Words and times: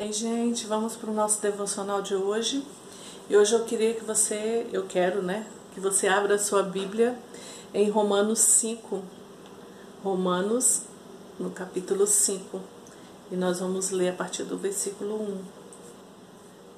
Ei, 0.00 0.12
gente, 0.12 0.64
vamos 0.64 0.94
para 0.94 1.10
o 1.10 1.12
nosso 1.12 1.42
devocional 1.42 2.00
de 2.00 2.14
hoje. 2.14 2.64
E 3.28 3.36
hoje 3.36 3.52
eu 3.52 3.64
queria 3.64 3.94
que 3.94 4.04
você, 4.04 4.64
eu 4.72 4.86
quero, 4.86 5.20
né, 5.20 5.44
que 5.74 5.80
você 5.80 6.06
abra 6.06 6.36
a 6.36 6.38
sua 6.38 6.62
Bíblia 6.62 7.18
em 7.74 7.90
Romanos 7.90 8.38
5. 8.38 9.02
Romanos, 10.04 10.82
no 11.36 11.50
capítulo 11.50 12.06
5. 12.06 12.60
E 13.32 13.34
nós 13.34 13.58
vamos 13.58 13.90
ler 13.90 14.10
a 14.10 14.12
partir 14.12 14.44
do 14.44 14.56
versículo 14.56 15.20
1. 15.20 15.44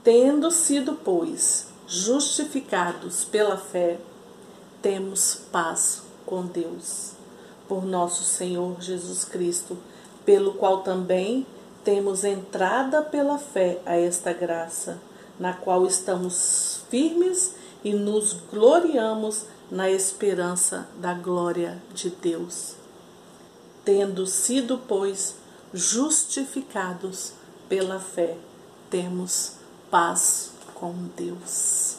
Tendo 0.02 0.50
sido, 0.50 0.94
pois, 0.94 1.66
justificados 1.86 3.22
pela 3.22 3.58
fé, 3.58 4.00
temos 4.80 5.42
paz 5.52 6.04
com 6.24 6.46
Deus, 6.46 7.12
por 7.68 7.84
nosso 7.84 8.24
Senhor 8.24 8.80
Jesus 8.80 9.26
Cristo, 9.26 9.76
pelo 10.24 10.54
qual 10.54 10.82
também 10.82 11.46
temos 11.84 12.24
entrada 12.24 13.02
pela 13.02 13.38
fé 13.38 13.80
a 13.86 13.96
esta 13.96 14.32
graça, 14.32 15.00
na 15.38 15.52
qual 15.54 15.86
estamos 15.86 16.82
firmes 16.90 17.54
e 17.82 17.94
nos 17.94 18.34
gloriamos 18.34 19.46
na 19.70 19.90
esperança 19.90 20.88
da 20.96 21.14
glória 21.14 21.80
de 21.94 22.10
Deus. 22.10 22.74
Tendo 23.84 24.26
sido, 24.26 24.78
pois, 24.86 25.36
justificados 25.72 27.32
pela 27.68 27.98
fé, 27.98 28.36
temos 28.90 29.54
paz 29.90 30.52
com 30.74 30.92
Deus. 31.16 31.96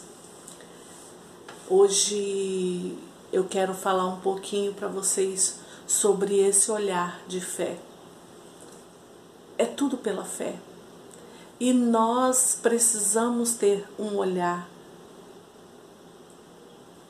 Hoje 1.68 2.98
eu 3.34 3.46
quero 3.46 3.74
falar 3.74 4.06
um 4.06 4.20
pouquinho 4.20 4.74
para 4.74 4.88
vocês 4.88 5.60
sobre 5.88 6.38
esse 6.40 6.70
olhar 6.70 7.22
de 7.28 7.42
fé 7.42 7.78
é 9.62 9.66
tudo 9.66 9.96
pela 9.96 10.26
fé. 10.26 10.56
E 11.60 11.72
nós 11.72 12.58
precisamos 12.60 13.54
ter 13.54 13.88
um 14.00 14.16
olhar 14.18 14.68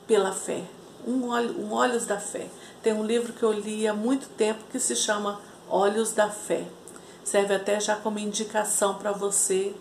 pela 0.06 0.34
fé, 0.34 0.66
um, 1.08 1.30
olho, 1.30 1.58
um 1.58 1.72
olhos 1.72 2.06
da 2.06 2.20
fé. 2.20 2.50
Tem 2.84 2.92
um 2.92 3.06
livro 3.06 3.32
que 3.32 3.44
eu 3.44 3.54
li 3.54 3.88
há 3.88 3.94
muito 3.94 4.28
tempo 4.28 4.66
que 4.70 4.80
se 4.80 4.98
chama 4.98 5.40
Olhos 5.70 6.12
da 6.12 6.30
Fé. 6.30 6.66
Serve 7.24 7.56
até 7.56 7.80
já 7.80 7.96
como 7.96 8.20
indicação 8.20 8.96
para 8.96 9.14
você 9.14 9.74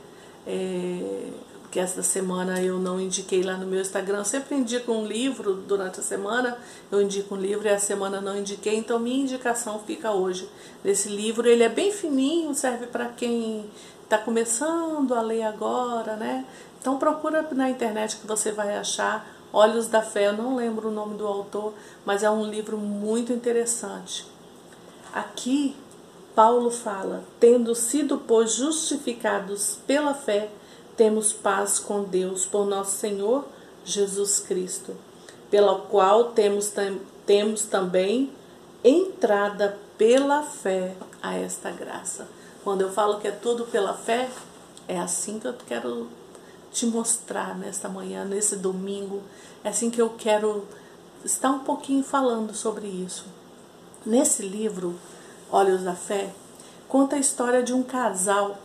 é, 0.47 1.31
que 1.70 1.78
esta 1.78 2.02
semana 2.02 2.60
eu 2.60 2.78
não 2.78 3.00
indiquei 3.00 3.42
lá 3.42 3.56
no 3.56 3.66
meu 3.66 3.80
Instagram. 3.80 4.18
Eu 4.18 4.24
sempre 4.24 4.56
indico 4.56 4.92
um 4.92 5.06
livro 5.06 5.54
durante 5.54 6.00
a 6.00 6.02
semana, 6.02 6.58
eu 6.90 7.00
indico 7.00 7.34
um 7.34 7.38
livro 7.38 7.66
e 7.66 7.70
a 7.70 7.78
semana 7.78 8.20
não 8.20 8.36
indiquei, 8.36 8.76
então 8.76 8.98
minha 8.98 9.22
indicação 9.22 9.78
fica 9.78 10.10
hoje 10.10 10.48
desse 10.82 11.08
livro. 11.08 11.48
Ele 11.48 11.62
é 11.62 11.68
bem 11.68 11.92
fininho, 11.92 12.54
serve 12.54 12.86
para 12.86 13.06
quem 13.06 13.70
está 14.02 14.18
começando 14.18 15.14
a 15.14 15.20
ler 15.20 15.44
agora, 15.44 16.16
né? 16.16 16.44
Então 16.80 16.98
procura 16.98 17.46
na 17.52 17.70
internet 17.70 18.16
que 18.16 18.26
você 18.26 18.50
vai 18.50 18.76
achar 18.76 19.26
Olhos 19.52 19.86
da 19.86 20.02
Fé. 20.02 20.26
Eu 20.26 20.32
não 20.32 20.56
lembro 20.56 20.88
o 20.88 20.92
nome 20.92 21.16
do 21.16 21.26
autor, 21.26 21.72
mas 22.04 22.22
é 22.22 22.30
um 22.30 22.44
livro 22.44 22.76
muito 22.76 23.32
interessante. 23.32 24.26
Aqui 25.12 25.76
Paulo 26.34 26.70
fala, 26.70 27.24
tendo 27.38 27.74
sido 27.74 28.18
pois 28.18 28.54
justificados 28.54 29.78
pela 29.86 30.14
fé, 30.14 30.50
temos 30.96 31.33
paz 31.33 31.78
com 31.78 32.02
Deus 32.05 32.46
por 32.46 32.66
nosso 32.66 32.96
Senhor 32.96 33.44
Jesus 33.84 34.41
Cristo, 34.41 34.97
pela 35.50 35.80
qual 35.80 36.32
temos, 36.32 36.72
temos 37.27 37.62
também 37.62 38.32
entrada 38.84 39.78
pela 39.97 40.42
fé 40.42 40.94
a 41.22 41.34
esta 41.36 41.70
graça. 41.70 42.28
Quando 42.62 42.82
eu 42.82 42.91
falo 42.91 43.20
que 43.20 43.28
é 43.28 43.32
tudo 43.32 43.64
pela 43.66 43.94
fé, 43.94 44.28
é 44.86 44.98
assim 44.98 45.38
que 45.38 45.47
eu 45.47 45.55
quero 45.66 46.08
te 46.72 46.86
mostrar 46.86 47.56
nesta 47.56 47.88
manhã, 47.88 48.25
nesse 48.25 48.56
domingo. 48.56 49.22
É 49.64 49.69
assim 49.69 49.91
que 49.91 50.00
eu 50.00 50.10
quero 50.10 50.66
estar 51.25 51.50
um 51.50 51.60
pouquinho 51.60 52.02
falando 52.02 52.54
sobre 52.54 52.86
isso. 52.86 53.26
Nesse 54.04 54.42
livro, 54.42 54.94
Olhos 55.50 55.82
da 55.82 55.94
Fé, 55.94 56.32
conta 56.88 57.16
a 57.16 57.19
história 57.19 57.62
de 57.62 57.72
um 57.72 57.82
casal 57.82 58.56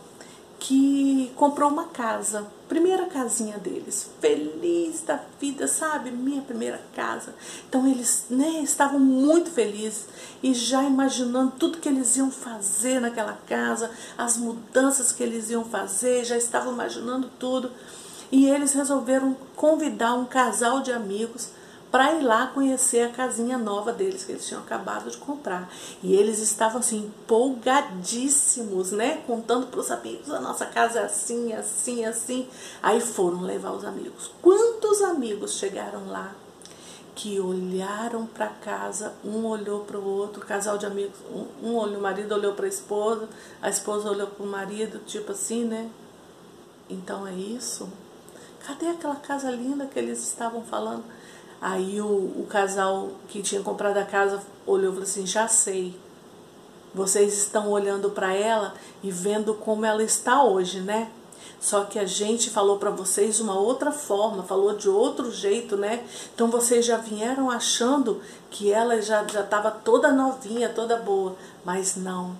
que 0.58 1.32
comprou 1.36 1.70
uma 1.70 1.84
casa, 1.84 2.46
primeira 2.68 3.06
casinha 3.06 3.58
deles, 3.58 4.10
feliz 4.20 5.02
da 5.02 5.20
vida, 5.40 5.68
sabe? 5.68 6.10
Minha 6.10 6.42
primeira 6.42 6.80
casa. 6.94 7.34
Então 7.68 7.86
eles 7.86 8.26
né, 8.30 8.60
estavam 8.62 8.98
muito 8.98 9.50
felizes 9.50 10.06
e 10.42 10.54
já 10.54 10.82
imaginando 10.82 11.52
tudo 11.58 11.78
que 11.78 11.88
eles 11.88 12.16
iam 12.16 12.30
fazer 12.30 13.00
naquela 13.00 13.38
casa, 13.46 13.90
as 14.16 14.36
mudanças 14.36 15.12
que 15.12 15.22
eles 15.22 15.50
iam 15.50 15.64
fazer, 15.64 16.24
já 16.24 16.36
estavam 16.36 16.72
imaginando 16.72 17.30
tudo. 17.38 17.70
E 18.32 18.48
eles 18.48 18.72
resolveram 18.72 19.36
convidar 19.54 20.14
um 20.14 20.24
casal 20.24 20.80
de 20.80 20.90
amigos 20.90 21.50
para 21.90 22.14
ir 22.14 22.22
lá 22.22 22.48
conhecer 22.48 23.02
a 23.02 23.10
casinha 23.10 23.56
nova 23.56 23.92
deles 23.92 24.24
que 24.24 24.32
eles 24.32 24.46
tinham 24.46 24.62
acabado 24.62 25.10
de 25.10 25.16
comprar. 25.16 25.70
E 26.02 26.14
eles 26.14 26.38
estavam 26.38 26.80
assim 26.80 27.06
empolgadíssimos, 27.06 28.92
né? 28.92 29.22
Contando 29.26 29.66
para 29.68 29.80
os 29.80 29.90
amigos: 29.90 30.30
a 30.30 30.40
nossa 30.40 30.66
casa 30.66 31.00
é 31.00 31.04
assim, 31.04 31.52
assim, 31.52 32.04
assim. 32.04 32.48
Aí 32.82 33.00
foram 33.00 33.40
levar 33.40 33.72
os 33.72 33.84
amigos. 33.84 34.30
Quantos 34.42 35.02
amigos 35.02 35.54
chegaram 35.54 36.08
lá? 36.08 36.34
que 37.16 37.40
olharam 37.40 38.26
para 38.26 38.46
casa, 38.48 39.14
um 39.24 39.46
olhou 39.46 39.80
para 39.80 39.98
o 39.98 40.04
outro, 40.04 40.44
casal 40.44 40.76
de 40.76 40.84
amigos, 40.84 41.16
um, 41.62 41.74
olhou, 41.74 41.98
o 41.98 42.02
marido 42.02 42.34
olhou 42.34 42.52
para 42.52 42.66
a 42.66 42.68
esposa, 42.68 43.26
a 43.62 43.70
esposa 43.70 44.10
olhou 44.10 44.26
para 44.26 44.44
o 44.44 44.46
marido, 44.46 44.98
tipo 45.06 45.32
assim, 45.32 45.64
né? 45.64 45.90
Então 46.90 47.26
é 47.26 47.32
isso. 47.32 47.88
Cadê 48.66 48.88
aquela 48.88 49.16
casa 49.16 49.50
linda 49.50 49.86
que 49.86 49.98
eles 49.98 50.22
estavam 50.22 50.62
falando? 50.62 51.04
Aí 51.60 52.00
o, 52.00 52.06
o 52.06 52.46
casal 52.48 53.10
que 53.28 53.42
tinha 53.42 53.62
comprado 53.62 53.96
a 53.98 54.04
casa 54.04 54.42
olhou 54.66 54.90
e 54.90 54.92
falou 54.92 55.02
assim: 55.02 55.26
já 55.26 55.48
sei. 55.48 55.98
Vocês 56.94 57.36
estão 57.36 57.70
olhando 57.70 58.10
para 58.10 58.32
ela 58.34 58.74
e 59.02 59.10
vendo 59.10 59.54
como 59.54 59.84
ela 59.84 60.02
está 60.02 60.42
hoje, 60.42 60.80
né? 60.80 61.10
Só 61.60 61.84
que 61.84 61.98
a 61.98 62.04
gente 62.04 62.50
falou 62.50 62.78
para 62.78 62.90
vocês 62.90 63.40
uma 63.40 63.58
outra 63.58 63.90
forma, 63.90 64.42
falou 64.42 64.76
de 64.76 64.88
outro 64.88 65.30
jeito, 65.30 65.76
né? 65.76 66.04
Então 66.34 66.48
vocês 66.48 66.84
já 66.84 66.96
vieram 66.96 67.50
achando 67.50 68.20
que 68.50 68.72
ela 68.72 69.00
já 69.00 69.22
estava 69.22 69.70
toda 69.70 70.12
novinha, 70.12 70.68
toda 70.68 70.96
boa. 70.96 71.36
Mas 71.64 71.96
não. 71.96 72.36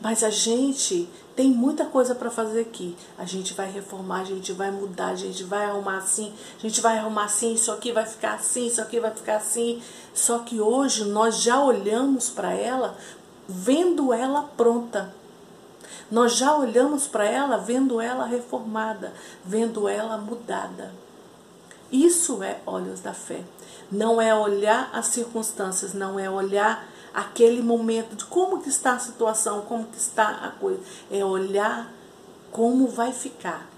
Mas 0.00 0.22
a 0.22 0.30
gente 0.30 1.08
tem 1.34 1.50
muita 1.50 1.86
coisa 1.86 2.14
para 2.14 2.30
fazer 2.30 2.60
aqui. 2.60 2.96
A 3.18 3.24
gente 3.24 3.54
vai 3.54 3.70
reformar, 3.70 4.20
a 4.20 4.24
gente 4.24 4.52
vai 4.52 4.70
mudar, 4.70 5.08
a 5.08 5.14
gente 5.14 5.44
vai 5.44 5.66
arrumar 5.66 5.98
assim, 5.98 6.32
a 6.58 6.60
gente 6.60 6.80
vai 6.80 6.98
arrumar 6.98 7.24
assim, 7.24 7.54
isso 7.54 7.72
aqui 7.72 7.92
vai 7.92 8.04
ficar 8.04 8.34
assim, 8.34 8.66
isso 8.66 8.80
aqui 8.80 9.00
vai 9.00 9.10
ficar 9.10 9.36
assim. 9.36 9.82
Só 10.14 10.40
que 10.40 10.60
hoje 10.60 11.04
nós 11.04 11.40
já 11.40 11.62
olhamos 11.62 12.28
para 12.28 12.52
ela 12.52 12.96
vendo 13.48 14.12
ela 14.12 14.42
pronta. 14.56 15.14
Nós 16.10 16.36
já 16.36 16.54
olhamos 16.54 17.06
para 17.06 17.24
ela 17.24 17.56
vendo 17.56 18.00
ela 18.00 18.26
reformada, 18.26 19.14
vendo 19.44 19.88
ela 19.88 20.18
mudada. 20.18 20.92
Isso 21.90 22.42
é 22.42 22.60
olhos 22.66 23.00
da 23.00 23.14
fé. 23.14 23.42
Não 23.90 24.20
é 24.20 24.34
olhar 24.34 24.90
as 24.92 25.06
circunstâncias, 25.06 25.94
não 25.94 26.18
é 26.18 26.28
olhar 26.28 26.86
aquele 27.12 27.62
momento 27.62 28.16
de 28.16 28.24
como 28.24 28.62
que 28.62 28.68
está 28.68 28.94
a 28.94 28.98
situação, 28.98 29.62
como 29.62 29.86
que 29.86 29.98
está 29.98 30.28
a 30.28 30.50
coisa. 30.50 30.80
É 31.10 31.24
olhar 31.24 31.92
como 32.50 32.88
vai 32.88 33.12
ficar. 33.12 33.68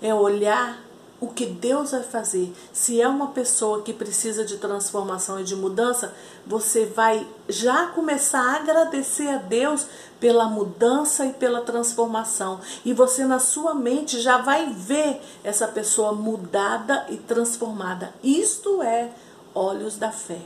É 0.00 0.14
olhar 0.14 0.78
o 1.20 1.28
que 1.28 1.46
Deus 1.46 1.90
vai 1.90 2.02
fazer. 2.02 2.52
Se 2.72 3.00
é 3.00 3.08
uma 3.08 3.28
pessoa 3.28 3.82
que 3.82 3.92
precisa 3.92 4.44
de 4.44 4.56
transformação 4.58 5.40
e 5.40 5.44
de 5.44 5.56
mudança, 5.56 6.14
você 6.46 6.86
vai 6.86 7.26
já 7.48 7.88
começar 7.88 8.40
a 8.40 8.56
agradecer 8.56 9.28
a 9.28 9.38
Deus 9.38 9.86
pela 10.20 10.46
mudança 10.46 11.26
e 11.26 11.32
pela 11.32 11.62
transformação. 11.62 12.60
E 12.84 12.92
você, 12.92 13.24
na 13.24 13.40
sua 13.40 13.74
mente, 13.74 14.20
já 14.20 14.38
vai 14.38 14.72
ver 14.72 15.20
essa 15.42 15.66
pessoa 15.66 16.12
mudada 16.12 17.06
e 17.08 17.16
transformada. 17.16 18.14
Isto 18.22 18.82
é 18.82 19.10
olhos 19.54 19.96
da 19.96 20.12
fé. 20.12 20.40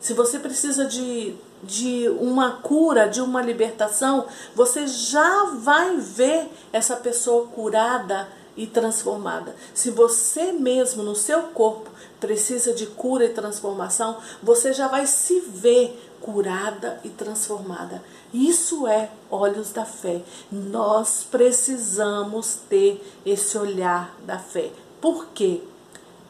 Se 0.00 0.14
você 0.14 0.38
precisa 0.38 0.86
de 0.86 1.36
de 1.62 2.08
uma 2.08 2.52
cura, 2.52 3.08
de 3.08 3.20
uma 3.20 3.42
libertação, 3.42 4.26
você 4.54 4.86
já 4.86 5.44
vai 5.56 5.96
ver 5.96 6.48
essa 6.72 6.96
pessoa 6.96 7.46
curada 7.48 8.28
e 8.56 8.66
transformada. 8.66 9.54
Se 9.72 9.90
você 9.90 10.52
mesmo 10.52 11.02
no 11.02 11.14
seu 11.14 11.42
corpo 11.44 11.90
precisa 12.18 12.72
de 12.72 12.86
cura 12.86 13.24
e 13.24 13.30
transformação, 13.30 14.18
você 14.42 14.72
já 14.72 14.88
vai 14.88 15.06
se 15.06 15.40
ver 15.40 15.98
curada 16.20 17.00
e 17.02 17.08
transformada. 17.08 18.02
Isso 18.32 18.86
é 18.86 19.10
olhos 19.30 19.72
da 19.72 19.84
fé. 19.84 20.22
Nós 20.52 21.26
precisamos 21.28 22.58
ter 22.68 23.02
esse 23.24 23.56
olhar 23.56 24.14
da 24.26 24.38
fé. 24.38 24.70
Por 25.00 25.28
quê? 25.28 25.62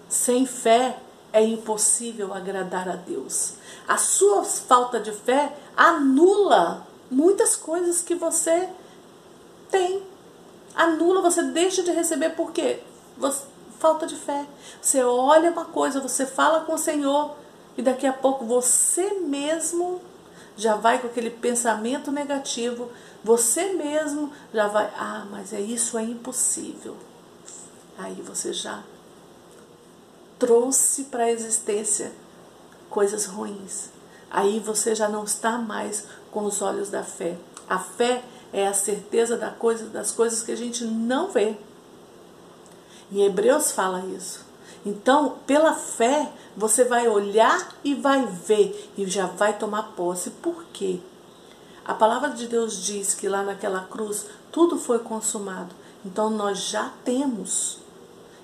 Sem 0.08 0.46
fé 0.46 0.96
é 1.32 1.42
impossível 1.42 2.32
agradar 2.34 2.88
a 2.88 2.96
Deus. 2.96 3.54
A 3.86 3.96
sua 3.96 4.44
falta 4.44 5.00
de 5.00 5.12
fé 5.12 5.52
anula 5.76 6.86
muitas 7.10 7.56
coisas 7.56 8.00
que 8.00 8.14
você 8.14 8.68
tem. 9.70 10.02
anula, 10.74 11.22
você 11.22 11.42
deixa 11.42 11.82
de 11.82 11.90
receber 11.90 12.30
por 12.30 12.52
quê? 12.52 12.82
Você, 13.16 13.44
falta 13.80 14.06
de 14.06 14.14
fé. 14.14 14.46
Você 14.80 15.02
olha 15.02 15.50
uma 15.50 15.64
coisa, 15.64 16.00
você 16.00 16.26
fala 16.26 16.60
com 16.60 16.74
o 16.74 16.78
Senhor 16.78 17.34
e 17.76 17.82
daqui 17.82 18.06
a 18.06 18.12
pouco 18.12 18.44
você 18.44 19.14
mesmo 19.14 20.00
já 20.56 20.76
vai 20.76 20.98
com 20.98 21.06
aquele 21.06 21.30
pensamento 21.30 22.12
negativo, 22.12 22.90
você 23.24 23.72
mesmo 23.72 24.30
já 24.52 24.68
vai, 24.68 24.92
ah, 24.96 25.26
mas 25.30 25.52
é 25.52 25.60
isso 25.60 25.96
é 25.96 26.02
impossível. 26.02 26.96
Aí 27.96 28.14
você 28.14 28.52
já 28.52 28.82
trouxe 30.40 31.04
para 31.04 31.24
a 31.24 31.30
existência 31.30 32.10
coisas 32.88 33.26
ruins. 33.26 33.90
Aí 34.28 34.58
você 34.58 34.94
já 34.94 35.08
não 35.08 35.22
está 35.22 35.58
mais 35.58 36.06
com 36.32 36.44
os 36.44 36.60
olhos 36.62 36.90
da 36.90 37.04
fé. 37.04 37.36
A 37.68 37.78
fé 37.78 38.24
é 38.52 38.66
a 38.66 38.72
certeza 38.72 39.36
da 39.36 39.50
coisa, 39.50 39.86
das 39.86 40.10
coisas 40.10 40.42
que 40.42 40.50
a 40.50 40.56
gente 40.56 40.84
não 40.84 41.30
vê. 41.30 41.56
Em 43.12 43.22
Hebreus 43.22 43.70
fala 43.70 44.04
isso. 44.06 44.44
Então, 44.84 45.36
pela 45.46 45.74
fé, 45.74 46.32
você 46.56 46.84
vai 46.84 47.06
olhar 47.06 47.76
e 47.84 47.94
vai 47.94 48.24
ver 48.26 48.90
e 48.96 49.06
já 49.06 49.26
vai 49.26 49.58
tomar 49.58 49.92
posse. 49.94 50.30
Por 50.30 50.64
quê? 50.72 51.00
A 51.84 51.92
palavra 51.92 52.30
de 52.30 52.46
Deus 52.46 52.82
diz 52.82 53.14
que 53.14 53.28
lá 53.28 53.42
naquela 53.42 53.80
cruz 53.82 54.26
tudo 54.50 54.78
foi 54.78 55.00
consumado. 55.00 55.74
Então 56.04 56.30
nós 56.30 56.58
já 56.58 56.92
temos 57.04 57.79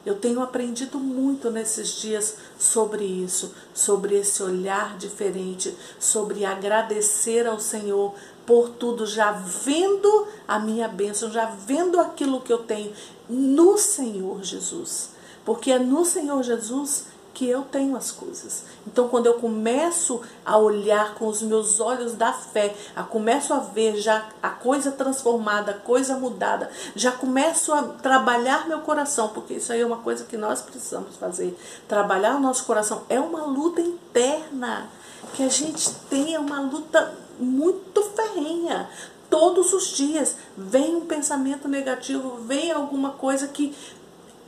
eu 0.07 0.15
tenho 0.15 0.41
aprendido 0.41 1.01
muito 1.01 1.51
nesses 1.51 1.89
dias 1.89 2.37
sobre 2.57 3.05
isso, 3.05 3.53
sobre 3.75 4.17
esse 4.17 4.41
olhar 4.41 4.97
diferente, 4.97 5.77
sobre 5.99 6.45
agradecer 6.45 7.45
ao 7.45 7.59
Senhor 7.59 8.15
por 8.47 8.69
tudo, 8.69 9.05
já 9.05 9.33
vendo 9.33 10.29
a 10.47 10.61
minha 10.61 10.87
bênção, 10.87 11.29
já 11.29 11.47
vendo 11.47 11.99
aquilo 11.99 12.41
que 12.41 12.53
eu 12.53 12.59
tenho 12.59 12.93
no 13.29 13.77
Senhor 13.77 14.45
Jesus. 14.45 15.11
Porque 15.45 15.73
é 15.73 15.79
no 15.81 16.05
Senhor 16.05 16.41
Jesus 16.45 17.07
que 17.37 17.47
eu 17.47 17.61
tenho 17.65 17.95
as 17.95 18.11
coisas. 18.11 18.65
Então, 18.87 19.09
quando 19.09 19.27
eu 19.27 19.35
começo 19.35 20.23
a 20.43 20.57
olhar 20.57 21.15
com 21.17 21.27
os 21.27 21.43
meus 21.43 21.81
olhos 21.81 22.15
da 22.15 22.33
fé, 22.33 22.75
a 22.97 23.03
começo 23.03 23.53
a 23.53 23.59
ver 23.59 23.97
já 23.97 24.27
a 24.43 24.49
coisa 24.49 24.91
transformada, 24.91 25.73
a 25.73 25.75
coisa 25.75 26.17
mudada, 26.17 26.71
já 26.95 27.13
começo 27.13 27.75
a 27.75 27.83
trabalhar 27.83 28.67
meu 28.67 28.81
coração, 28.81 29.29
porque 29.29 29.53
isso 29.53 29.71
aí 29.71 29.83
é 29.83 29.87
uma 29.87 29.99
coisa 29.99 30.25
que 30.25 30.39
nós 30.39 30.63
precisamos 30.63 31.17
fazer. 31.17 31.55
Trabalhar 31.87 32.37
o 32.37 32.41
nosso 32.41 32.65
coração 32.65 33.03
é 33.11 33.21
uma 33.21 33.45
luta 33.45 33.83
interna, 33.83 34.89
que 35.35 35.43
a 35.43 35.51
gente 35.51 35.91
tem 36.09 36.39
uma 36.39 36.63
luta 36.63 37.15
muito 37.39 38.03
ferrenha 38.03 38.89
todos 39.29 39.75
os 39.75 39.89
dias 39.89 40.37
vem 40.57 40.97
um 40.97 41.05
pensamento 41.05 41.69
negativo, 41.69 42.39
vem 42.47 42.71
alguma 42.71 43.11
coisa 43.11 43.49
que 43.49 43.75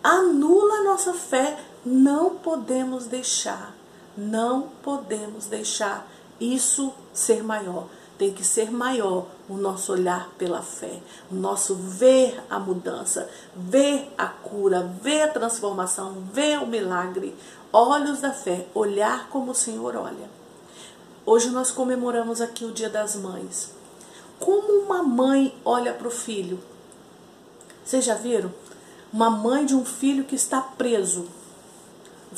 anula 0.03 0.75
a 0.75 0.85
nossa 0.85 1.13
fé, 1.13 1.59
não 1.89 2.37
podemos 2.37 3.07
deixar, 3.07 3.75
não 4.17 4.69
podemos 4.83 5.47
deixar 5.47 6.07
isso 6.39 6.93
ser 7.13 7.43
maior. 7.43 7.87
Tem 8.19 8.33
que 8.33 8.45
ser 8.45 8.71
maior 8.71 9.27
o 9.49 9.57
nosso 9.57 9.93
olhar 9.93 10.29
pela 10.37 10.61
fé, 10.61 11.01
o 11.31 11.35
nosso 11.37 11.77
ver 11.77 12.43
a 12.51 12.59
mudança, 12.59 13.31
ver 13.55 14.13
a 14.19 14.27
cura, 14.27 14.83
ver 15.01 15.23
a 15.23 15.29
transformação, 15.29 16.25
ver 16.33 16.59
o 16.59 16.67
milagre. 16.67 17.35
Olhos 17.73 18.21
da 18.21 18.33
fé, 18.33 18.67
olhar 18.75 19.29
como 19.29 19.53
o 19.53 19.55
Senhor 19.55 19.95
olha. 19.95 20.29
Hoje 21.25 21.51
nós 21.51 21.71
comemoramos 21.71 22.41
aqui 22.41 22.65
o 22.65 22.73
Dia 22.73 22.91
das 22.91 23.15
Mães. 23.15 23.73
Como 24.41 24.83
uma 24.83 25.03
mãe 25.03 25.55
olha 25.65 25.93
para 25.93 26.09
o 26.09 26.11
filho? 26.11 26.59
Vocês 27.85 28.05
já 28.05 28.15
viram? 28.15 28.53
Uma 29.13 29.31
mãe 29.31 29.65
de 29.65 29.75
um 29.77 29.85
filho 29.85 30.25
que 30.25 30.35
está 30.35 30.61
preso 30.61 31.38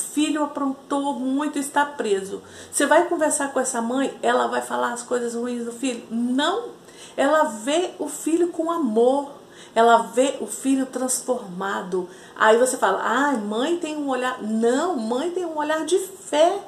filho 0.01 0.43
aprontou 0.43 1.13
muito 1.13 1.57
e 1.57 1.61
está 1.61 1.85
preso. 1.85 2.41
Você 2.71 2.85
vai 2.85 3.07
conversar 3.07 3.53
com 3.53 3.59
essa 3.59 3.81
mãe, 3.81 4.17
ela 4.21 4.47
vai 4.47 4.61
falar 4.61 4.93
as 4.93 5.03
coisas 5.03 5.33
ruins 5.33 5.65
do 5.65 5.71
filho? 5.71 6.05
Não. 6.09 6.69
Ela 7.15 7.43
vê 7.43 7.91
o 7.99 8.07
filho 8.07 8.49
com 8.49 8.71
amor. 8.71 9.31
Ela 9.73 9.97
vê 9.99 10.35
o 10.41 10.47
filho 10.47 10.85
transformado. 10.85 12.09
Aí 12.35 12.57
você 12.57 12.77
fala: 12.77 13.01
"Ah, 13.03 13.31
mãe 13.37 13.77
tem 13.77 13.95
um 13.95 14.09
olhar". 14.09 14.41
Não, 14.41 14.97
mãe 14.97 15.31
tem 15.31 15.45
um 15.45 15.57
olhar 15.57 15.85
de 15.85 15.97
fé. 15.97 16.59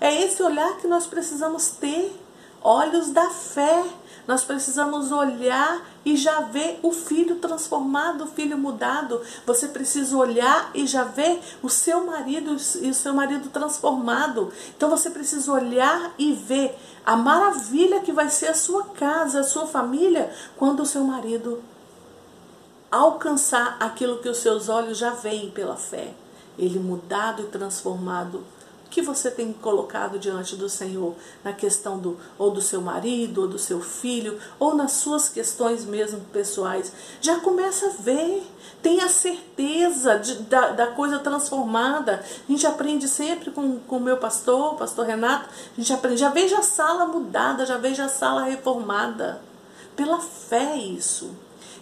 É 0.00 0.22
esse 0.22 0.42
olhar 0.42 0.76
que 0.78 0.86
nós 0.86 1.06
precisamos 1.06 1.68
ter. 1.68 2.14
Olhos 2.62 3.10
da 3.10 3.30
fé. 3.30 3.82
Nós 4.30 4.44
precisamos 4.44 5.10
olhar 5.10 5.84
e 6.04 6.16
já 6.16 6.42
ver 6.42 6.78
o 6.84 6.92
filho 6.92 7.40
transformado, 7.40 8.22
o 8.22 8.26
filho 8.28 8.56
mudado. 8.56 9.20
Você 9.44 9.66
precisa 9.66 10.16
olhar 10.16 10.70
e 10.72 10.86
já 10.86 11.02
ver 11.02 11.40
o 11.60 11.68
seu 11.68 12.06
marido 12.06 12.56
e 12.80 12.90
o 12.90 12.94
seu 12.94 13.12
marido 13.12 13.48
transformado. 13.48 14.52
Então 14.76 14.88
você 14.88 15.10
precisa 15.10 15.50
olhar 15.52 16.14
e 16.16 16.32
ver 16.32 16.78
a 17.04 17.16
maravilha 17.16 18.02
que 18.02 18.12
vai 18.12 18.30
ser 18.30 18.46
a 18.46 18.54
sua 18.54 18.84
casa, 18.84 19.40
a 19.40 19.42
sua 19.42 19.66
família, 19.66 20.32
quando 20.56 20.84
o 20.84 20.86
seu 20.86 21.02
marido 21.02 21.60
alcançar 22.88 23.78
aquilo 23.80 24.18
que 24.18 24.28
os 24.28 24.38
seus 24.38 24.68
olhos 24.68 24.96
já 24.96 25.10
veem 25.10 25.50
pela 25.50 25.74
fé. 25.74 26.14
Ele 26.56 26.78
mudado 26.78 27.42
e 27.42 27.46
transformado 27.46 28.44
que 28.90 29.00
você 29.00 29.30
tem 29.30 29.52
colocado 29.52 30.18
diante 30.18 30.56
do 30.56 30.68
Senhor 30.68 31.14
na 31.44 31.52
questão 31.52 31.98
do 31.98 32.18
ou 32.36 32.50
do 32.50 32.60
seu 32.60 32.80
marido, 32.80 33.42
ou 33.42 33.48
do 33.48 33.58
seu 33.58 33.80
filho, 33.80 34.38
ou 34.58 34.74
nas 34.74 34.92
suas 34.92 35.28
questões 35.28 35.84
mesmo 35.84 36.20
pessoais. 36.32 36.92
Já 37.20 37.38
começa 37.38 37.86
a 37.86 38.02
ver, 38.02 38.42
tenha 38.82 39.08
certeza 39.08 40.18
de, 40.18 40.34
da, 40.42 40.70
da 40.70 40.86
coisa 40.88 41.20
transformada. 41.20 42.24
A 42.48 42.52
gente 42.52 42.66
aprende 42.66 43.06
sempre 43.06 43.52
com 43.52 43.80
o 43.88 44.00
meu 44.00 44.16
pastor, 44.16 44.74
o 44.74 44.76
pastor 44.76 45.06
Renato, 45.06 45.48
a 45.48 45.80
gente 45.80 45.92
aprende, 45.92 46.20
já 46.20 46.30
veja 46.30 46.58
a 46.58 46.62
sala 46.62 47.06
mudada, 47.06 47.64
já 47.64 47.78
veja 47.78 48.06
a 48.06 48.08
sala 48.08 48.44
reformada. 48.44 49.40
Pela 49.94 50.18
fé 50.18 50.76
isso. 50.76 51.30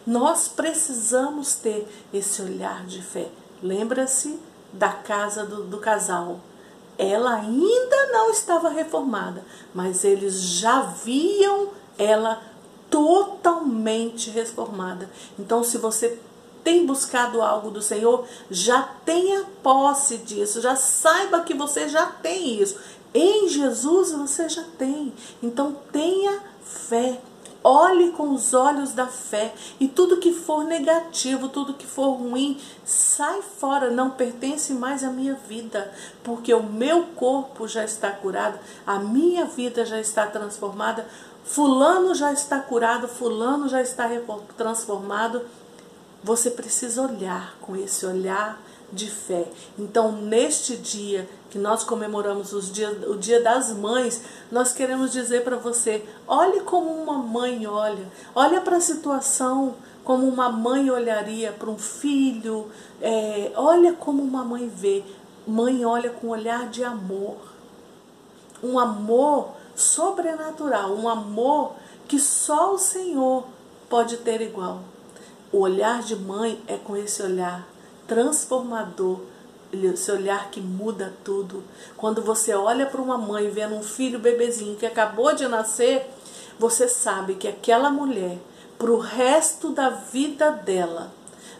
Nós 0.07 0.49
precisamos 0.49 1.55
ter 1.55 1.87
esse 2.13 2.43
olhar 2.43 2.85
de 2.87 3.03
fé. 3.03 3.29
Lembra-se 3.63 4.39
da 4.73 4.89
casa 4.91 5.45
do, 5.45 5.65
do 5.65 5.79
casal 5.79 6.41
ela 6.99 7.37
ainda 7.37 8.07
não 8.13 8.31
estava 8.31 8.69
reformada, 8.69 9.45
mas 9.73 10.05
eles 10.05 10.43
já 10.43 10.83
viam 10.83 11.69
ela 11.97 12.43
totalmente 12.91 14.31
reformada. 14.31 15.09
Então, 15.39 15.63
se 15.63 15.79
você 15.79 16.19
tem 16.65 16.85
buscado 16.85 17.41
algo 17.41 17.71
do 17.71 17.81
Senhor, 17.81 18.27
já 18.51 18.83
tenha 18.83 19.45
posse 19.63 20.19
disso, 20.19 20.61
já 20.61 20.77
saiba 20.77 21.41
que 21.41 21.55
você 21.55 21.89
já 21.89 22.07
tem 22.07 22.61
isso. 22.61 22.79
Em 23.15 23.49
Jesus 23.49 24.13
você 24.13 24.49
já 24.49 24.65
tem. 24.77 25.13
Então 25.43 25.77
tenha 25.91 26.43
fé, 26.63 27.21
Olhe 27.71 28.13
com 28.13 28.33
os 28.33 28.55
olhos 28.55 28.93
da 28.93 29.07
fé 29.09 29.53
e 29.79 29.87
tudo 29.87 30.17
que 30.17 30.33
for 30.33 30.65
negativo, 30.65 31.51
tudo 31.51 31.75
que 31.75 31.87
for 31.87 32.13
ruim, 32.13 32.59
sai 32.83 33.43
fora, 33.43 33.91
não 33.91 34.09
pertence 34.09 34.73
mais 34.73 35.05
à 35.05 35.11
minha 35.11 35.35
vida, 35.35 35.93
porque 36.25 36.55
o 36.55 36.63
meu 36.63 37.09
corpo 37.15 37.69
já 37.69 37.85
está 37.85 38.11
curado, 38.11 38.59
a 38.87 38.99
minha 38.99 39.45
vida 39.45 39.85
já 39.85 40.01
está 40.01 40.27
transformada, 40.27 41.07
fulano 41.45 42.15
já 42.15 42.33
está 42.33 42.59
curado, 42.59 43.07
fulano 43.07 43.69
já 43.69 43.83
está 43.83 44.09
transformado. 44.57 45.43
Você 46.25 46.51
precisa 46.51 47.03
olhar 47.03 47.55
com 47.61 47.77
esse 47.77 48.07
olhar 48.07 48.59
de 48.91 49.11
fé. 49.11 49.47
Então, 49.79 50.11
neste 50.11 50.75
dia 50.75 51.29
que 51.51 51.59
nós 51.59 51.83
comemoramos 51.83 52.53
os 52.53 52.71
dia, 52.71 52.91
o 53.09 53.17
Dia 53.17 53.43
das 53.43 53.73
Mães, 53.73 54.23
nós 54.53 54.73
queremos 54.73 55.13
dizer 55.13 55.45
para 55.45 55.57
você: 55.57 56.05
olhe 56.27 56.61
como 56.61 56.91
uma 56.91 57.19
mãe 57.19 57.67
olha, 57.67 58.07
olha 58.35 58.61
para 58.61 58.77
a 58.77 58.81
situação 58.81 59.75
como 60.09 60.27
uma 60.27 60.49
mãe 60.49 60.91
olharia 60.91 61.53
para 61.53 61.69
um 61.69 61.77
filho, 61.77 62.71
é, 62.99 63.53
olha 63.55 63.93
como 63.93 64.23
uma 64.23 64.43
mãe 64.43 64.67
vê. 64.67 65.05
Mãe 65.47 65.85
olha 65.85 66.09
com 66.09 66.29
um 66.29 66.31
olhar 66.31 66.67
de 66.71 66.83
amor, 66.83 67.37
um 68.63 68.79
amor 68.79 69.51
sobrenatural, 69.77 70.95
um 70.95 71.09
amor 71.09 71.75
que 72.07 72.19
só 72.19 72.73
o 72.73 72.79
Senhor 72.79 73.45
pode 73.87 74.17
ter 74.17 74.41
igual. 74.41 74.81
O 75.53 75.59
olhar 75.59 76.03
de 76.03 76.17
mãe 76.17 76.59
é 76.67 76.79
com 76.79 76.97
esse 76.97 77.23
olhar 77.23 77.69
transformador, 78.07 79.21
esse 79.73 80.11
olhar 80.11 80.51
que 80.51 80.61
muda 80.61 81.15
tudo. 81.25 81.63
Quando 81.97 82.23
você 82.23 82.55
olha 82.55 82.87
para 82.87 83.01
uma 83.01 83.19
mãe 83.19 83.51
vendo 83.51 83.75
um 83.75 83.83
filho 83.83 84.19
bebezinho 84.19 84.77
que 84.77 84.87
acabou 84.87 85.35
de 85.35 85.47
nascer, 85.47 86.09
você 86.59 86.89
sabe 86.89 87.35
que 87.35 87.47
aquela 87.47 87.91
mulher, 87.91 88.39
para 88.79 88.91
o 88.91 88.99
resto 88.99 89.71
da 89.71 89.91
vida 89.91 90.51
dela, 90.51 91.13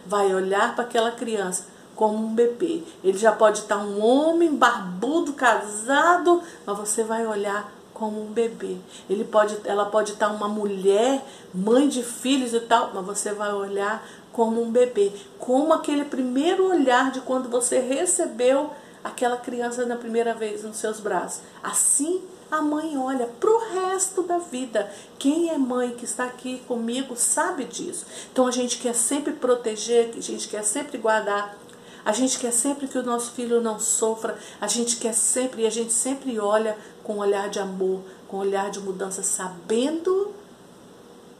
vai 0.05 0.33
olhar 0.33 0.75
para 0.75 0.83
aquela 0.83 1.11
criança 1.11 1.67
como 1.95 2.25
um 2.25 2.33
bebê. 2.33 2.81
Ele 3.03 3.17
já 3.17 3.31
pode 3.31 3.59
estar 3.59 3.77
um 3.77 4.03
homem 4.03 4.55
barbudo, 4.55 5.33
casado, 5.33 6.41
mas 6.65 6.77
você 6.77 7.03
vai 7.03 7.27
olhar 7.27 7.71
como 7.93 8.23
um 8.23 8.31
bebê. 8.31 8.77
Ele 9.09 9.25
pode, 9.25 9.57
ela 9.65 9.85
pode 9.85 10.13
estar 10.13 10.29
uma 10.29 10.47
mulher, 10.47 11.21
mãe 11.53 11.89
de 11.89 12.01
filhos 12.01 12.53
e 12.53 12.61
tal, 12.61 12.91
mas 12.93 13.05
você 13.05 13.33
vai 13.33 13.53
olhar 13.53 14.07
como 14.39 14.63
um 14.63 14.71
bebê, 14.71 15.11
como 15.37 15.73
aquele 15.73 16.05
primeiro 16.05 16.69
olhar 16.69 17.11
de 17.11 17.19
quando 17.19 17.49
você 17.49 17.77
recebeu 17.77 18.69
aquela 19.03 19.35
criança 19.35 19.85
na 19.85 19.97
primeira 19.97 20.33
vez 20.33 20.63
nos 20.63 20.77
seus 20.77 21.01
braços. 21.01 21.41
Assim 21.61 22.21
a 22.49 22.61
mãe 22.61 22.97
olha 22.97 23.27
para 23.27 23.49
o 23.49 23.59
resto 23.73 24.23
da 24.23 24.37
vida. 24.37 24.89
Quem 25.17 25.49
é 25.49 25.57
mãe 25.57 25.91
que 25.91 26.05
está 26.05 26.23
aqui 26.23 26.63
comigo 26.69 27.17
sabe 27.17 27.65
disso. 27.65 28.05
Então 28.31 28.47
a 28.47 28.51
gente 28.51 28.77
quer 28.77 28.95
sempre 28.95 29.33
proteger, 29.33 30.13
a 30.17 30.21
gente 30.21 30.47
quer 30.47 30.63
sempre 30.63 30.97
guardar. 30.97 31.57
A 32.05 32.13
gente 32.13 32.39
quer 32.39 32.53
sempre 32.53 32.87
que 32.87 32.97
o 32.97 33.03
nosso 33.03 33.31
filho 33.31 33.59
não 33.59 33.77
sofra, 33.77 34.39
a 34.61 34.67
gente 34.67 34.95
quer 34.95 35.13
sempre, 35.13 35.63
e 35.63 35.67
a 35.67 35.69
gente 35.69 35.91
sempre 35.91 36.39
olha 36.39 36.77
com 37.03 37.17
olhar 37.17 37.49
de 37.49 37.59
amor, 37.59 38.03
com 38.29 38.37
olhar 38.37 38.71
de 38.71 38.79
mudança, 38.79 39.21
sabendo 39.21 40.33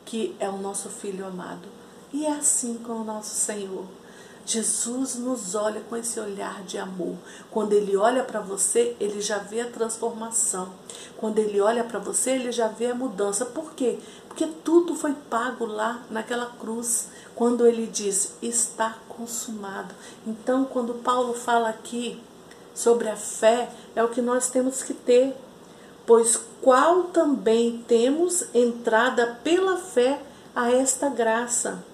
que 0.03 0.35
é 0.37 0.49
o 0.49 0.57
nosso 0.57 0.89
filho 0.89 1.25
amado. 1.25 1.78
E 2.11 2.25
é 2.25 2.31
assim 2.31 2.75
com 2.75 2.93
o 2.93 3.03
nosso 3.03 3.35
Senhor. 3.35 3.85
Jesus 4.43 5.13
nos 5.13 5.53
olha 5.53 5.81
com 5.81 5.95
esse 5.95 6.19
olhar 6.19 6.63
de 6.63 6.79
amor. 6.79 7.15
Quando 7.51 7.73
ele 7.73 7.95
olha 7.95 8.23
para 8.23 8.39
você, 8.39 8.95
ele 8.99 9.21
já 9.21 9.37
vê 9.37 9.61
a 9.61 9.69
transformação. 9.69 10.69
Quando 11.17 11.37
ele 11.37 11.61
olha 11.61 11.83
para 11.83 11.99
você, 11.99 12.31
ele 12.31 12.51
já 12.51 12.67
vê 12.67 12.87
a 12.87 12.95
mudança. 12.95 13.45
Por 13.45 13.73
quê? 13.73 13.99
Porque 14.27 14.47
tudo 14.47 14.95
foi 14.95 15.13
pago 15.29 15.67
lá 15.67 16.01
naquela 16.09 16.47
cruz, 16.47 17.09
quando 17.35 17.67
ele 17.67 17.85
diz: 17.85 18.33
está 18.41 18.97
consumado. 19.07 19.93
Então, 20.25 20.65
quando 20.65 20.95
Paulo 20.95 21.35
fala 21.35 21.69
aqui 21.69 22.19
sobre 22.73 23.07
a 23.07 23.15
fé, 23.15 23.69
é 23.95 24.03
o 24.03 24.09
que 24.09 24.21
nós 24.21 24.49
temos 24.49 24.81
que 24.81 24.95
ter. 24.95 25.35
Pois 26.07 26.41
qual 26.59 27.03
também 27.03 27.85
temos 27.87 28.45
entrada 28.51 29.39
pela 29.43 29.77
fé 29.77 30.19
a 30.55 30.71
esta 30.71 31.07
graça 31.07 31.87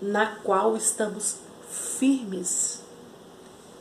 na 0.00 0.26
qual 0.36 0.76
estamos 0.76 1.36
firmes 1.70 2.80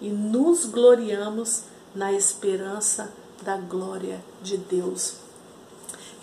e 0.01 0.09
nos 0.09 0.65
gloriamos 0.65 1.63
na 1.95 2.11
esperança 2.11 3.11
da 3.41 3.57
glória 3.57 4.23
de 4.41 4.57
Deus. 4.57 5.15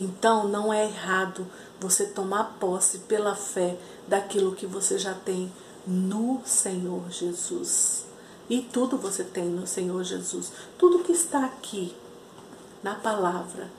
Então 0.00 0.48
não 0.48 0.72
é 0.72 0.84
errado 0.86 1.46
você 1.78 2.06
tomar 2.06 2.56
posse 2.58 3.00
pela 3.00 3.34
fé 3.34 3.76
daquilo 4.08 4.54
que 4.54 4.66
você 4.66 4.98
já 4.98 5.14
tem 5.14 5.52
no 5.86 6.42
Senhor 6.44 7.10
Jesus. 7.10 8.06
E 8.48 8.62
tudo 8.62 8.96
você 8.96 9.22
tem 9.22 9.44
no 9.44 9.66
Senhor 9.66 10.02
Jesus. 10.02 10.52
Tudo 10.78 11.04
que 11.04 11.12
está 11.12 11.44
aqui 11.44 11.94
na 12.82 12.94
palavra, 12.94 13.70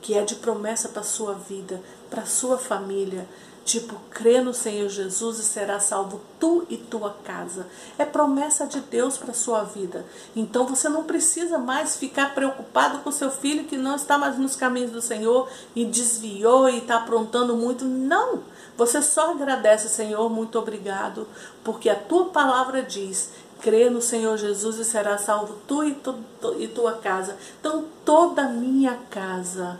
que 0.00 0.14
é 0.14 0.24
de 0.24 0.36
promessa 0.36 0.88
para 0.88 1.00
a 1.00 1.04
sua 1.04 1.34
vida, 1.34 1.82
para 2.08 2.22
a 2.22 2.26
sua 2.26 2.56
família, 2.56 3.28
Tipo, 3.64 3.96
crê 4.10 4.40
no 4.40 4.54
Senhor 4.54 4.88
Jesus 4.88 5.38
e 5.38 5.44
será 5.44 5.78
salvo 5.78 6.20
tu 6.40 6.66
e 6.68 6.76
tua 6.76 7.14
casa. 7.24 7.66
É 7.98 8.04
promessa 8.04 8.66
de 8.66 8.80
Deus 8.80 9.16
para 9.16 9.34
sua 9.34 9.62
vida. 9.62 10.04
Então 10.34 10.66
você 10.66 10.88
não 10.88 11.04
precisa 11.04 11.58
mais 11.58 11.96
ficar 11.96 12.34
preocupado 12.34 12.98
com 12.98 13.12
seu 13.12 13.30
filho 13.30 13.64
que 13.64 13.76
não 13.76 13.94
está 13.94 14.18
mais 14.18 14.38
nos 14.38 14.56
caminhos 14.56 14.90
do 14.90 15.02
Senhor 15.02 15.48
e 15.76 15.84
desviou 15.84 16.68
e 16.68 16.78
está 16.78 16.96
aprontando 16.96 17.56
muito. 17.56 17.84
Não! 17.84 18.42
Você 18.76 19.02
só 19.02 19.32
agradece, 19.32 19.88
Senhor, 19.88 20.30
muito 20.30 20.58
obrigado, 20.58 21.28
porque 21.62 21.90
a 21.90 21.94
tua 21.94 22.26
palavra 22.30 22.82
diz 22.82 23.30
crê 23.60 23.90
no 23.90 24.00
Senhor 24.00 24.36
Jesus 24.36 24.78
e 24.78 24.84
será 24.84 25.18
salvo 25.18 25.58
tu 25.66 25.84
e, 25.84 25.94
tu, 25.94 26.14
tu, 26.40 26.56
e 26.58 26.66
tua 26.66 26.94
casa. 26.94 27.36
Então, 27.60 27.84
toda 28.04 28.42
a 28.42 28.48
minha 28.48 28.98
casa 29.10 29.78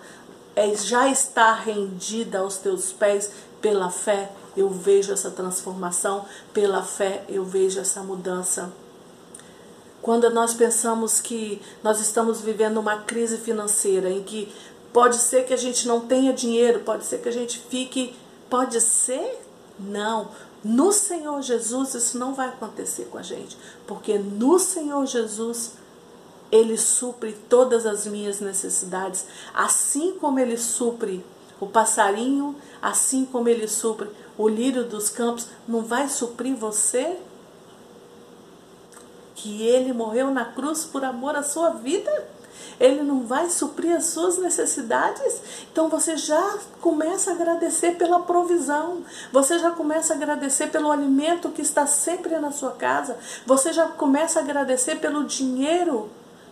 é, 0.54 0.74
já 0.74 1.08
está 1.08 1.52
rendida 1.54 2.40
aos 2.40 2.58
teus 2.58 2.92
pés 2.92 3.30
pela 3.60 3.90
fé 3.90 4.30
eu 4.56 4.68
vejo 4.68 5.12
essa 5.12 5.30
transformação, 5.30 6.24
pela 6.52 6.82
fé 6.82 7.24
eu 7.28 7.44
vejo 7.44 7.80
essa 7.80 8.02
mudança. 8.02 8.72
Quando 10.02 10.28
nós 10.30 10.54
pensamos 10.54 11.20
que 11.20 11.60
nós 11.82 12.00
estamos 12.00 12.40
vivendo 12.40 12.78
uma 12.78 13.02
crise 13.02 13.36
financeira 13.36 14.10
em 14.10 14.22
que 14.22 14.52
pode 14.92 15.16
ser 15.16 15.44
que 15.44 15.52
a 15.52 15.58
gente 15.58 15.86
não 15.86 16.00
tenha 16.00 16.32
dinheiro, 16.32 16.80
pode 16.80 17.04
ser 17.04 17.20
que 17.20 17.28
a 17.28 17.32
gente 17.32 17.58
fique, 17.58 18.16
pode 18.48 18.80
ser? 18.80 19.40
Não. 19.78 20.30
No 20.64 20.92
Senhor 20.92 21.40
Jesus 21.42 21.94
isso 21.94 22.18
não 22.18 22.34
vai 22.34 22.48
acontecer 22.48 23.08
com 23.10 23.18
a 23.18 23.22
gente, 23.22 23.56
porque 23.86 24.18
no 24.18 24.58
Senhor 24.58 25.06
Jesus 25.06 25.72
ele 26.50 26.76
supre 26.76 27.32
todas 27.48 27.86
as 27.86 28.06
minhas 28.06 28.40
necessidades, 28.40 29.24
assim 29.54 30.16
como 30.18 30.38
ele 30.38 30.56
supre 30.56 31.24
o 31.60 31.66
passarinho, 31.66 32.56
assim 32.80 33.24
como 33.24 33.48
ele 33.48 33.68
supre 33.68 34.08
o 34.36 34.48
lírio 34.48 34.84
dos 34.84 35.10
campos, 35.10 35.48
não 35.68 35.82
vai 35.82 36.08
suprir 36.08 36.56
você? 36.56 37.18
Que 39.34 39.66
ele 39.66 39.92
morreu 39.92 40.30
na 40.30 40.46
cruz 40.46 40.84
por 40.84 41.04
amor 41.04 41.36
à 41.36 41.42
sua 41.42 41.70
vida? 41.70 42.10
Ele 42.78 43.02
não 43.02 43.26
vai 43.26 43.50
suprir 43.50 43.94
as 43.94 44.06
suas 44.06 44.38
necessidades? 44.38 45.42
Então 45.70 45.88
você 45.90 46.16
já 46.16 46.58
começa 46.80 47.30
a 47.30 47.34
agradecer 47.34 47.96
pela 47.96 48.20
provisão. 48.20 49.02
Você 49.30 49.58
já 49.58 49.70
começa 49.70 50.14
a 50.14 50.16
agradecer 50.16 50.68
pelo 50.68 50.90
alimento 50.90 51.50
que 51.50 51.60
está 51.60 51.86
sempre 51.86 52.38
na 52.38 52.50
sua 52.50 52.72
casa. 52.72 53.18
Você 53.44 53.72
já 53.72 53.86
começa 53.86 54.40
a 54.40 54.42
agradecer 54.42 54.96
pelo 54.96 55.24
dinheiro 55.24 56.10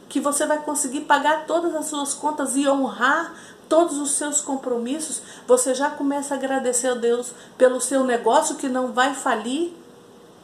que 0.08 0.20
você 0.20 0.46
vai 0.46 0.58
conseguir 0.58 1.02
pagar 1.02 1.46
todas 1.46 1.74
as 1.74 1.86
suas 1.86 2.14
contas 2.14 2.56
e 2.56 2.68
honrar 2.68 3.34
todos 3.68 3.98
os 3.98 4.12
seus 4.12 4.40
compromissos, 4.40 5.22
você 5.46 5.74
já 5.74 5.90
começa 5.90 6.34
a 6.34 6.38
agradecer 6.38 6.88
a 6.88 6.94
Deus 6.94 7.32
pelo 7.56 7.80
seu 7.80 8.04
negócio 8.04 8.56
que 8.56 8.68
não 8.68 8.92
vai 8.92 9.14
falir, 9.14 9.72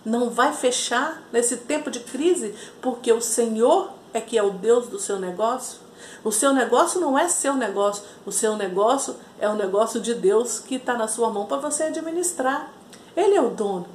não 0.04 0.30
vai 0.30 0.52
fechar 0.52 1.22
nesse 1.32 1.56
tempo 1.58 1.90
de 1.90 2.00
crise, 2.00 2.54
porque 2.82 3.12
o 3.12 3.20
Senhor 3.20 3.90
é 4.12 4.20
que 4.20 4.36
é 4.36 4.42
o 4.42 4.50
Deus 4.50 4.88
do 4.88 4.98
seu 4.98 5.18
negócio. 5.18 5.78
O 6.22 6.30
seu 6.30 6.52
negócio 6.52 7.00
não 7.00 7.18
é 7.18 7.28
seu 7.28 7.54
negócio, 7.54 8.02
o 8.26 8.32
seu 8.32 8.56
negócio 8.56 9.16
é 9.38 9.48
o 9.48 9.54
negócio 9.54 10.00
de 10.00 10.14
Deus 10.14 10.58
que 10.58 10.76
está 10.76 10.94
na 10.94 11.08
sua 11.08 11.30
mão 11.30 11.46
para 11.46 11.56
você 11.56 11.84
administrar. 11.84 12.70
Ele 13.16 13.34
é 13.34 13.40
o 13.40 13.50
dono. 13.50 13.86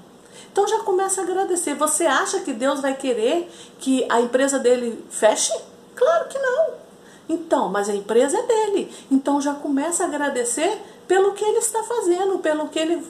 Então 0.51 0.67
já 0.67 0.79
começa 0.79 1.21
a 1.21 1.23
agradecer. 1.23 1.75
Você 1.75 2.05
acha 2.05 2.39
que 2.39 2.53
Deus 2.53 2.79
vai 2.79 2.95
querer 2.95 3.51
que 3.79 4.05
a 4.09 4.21
empresa 4.21 4.57
dele 4.57 5.03
feche? 5.09 5.53
Claro 5.95 6.27
que 6.27 6.37
não. 6.37 6.88
Então, 7.29 7.69
mas 7.69 7.87
a 7.87 7.95
empresa 7.95 8.39
é 8.39 8.41
dele. 8.41 8.91
Então 9.11 9.39
já 9.39 9.53
começa 9.53 10.03
a 10.03 10.07
agradecer 10.07 10.81
pelo 11.07 11.33
que 11.33 11.45
ele 11.45 11.59
está 11.59 11.83
fazendo, 11.83 12.39
pelo 12.39 12.67
que 12.69 12.79
ele 12.79 13.05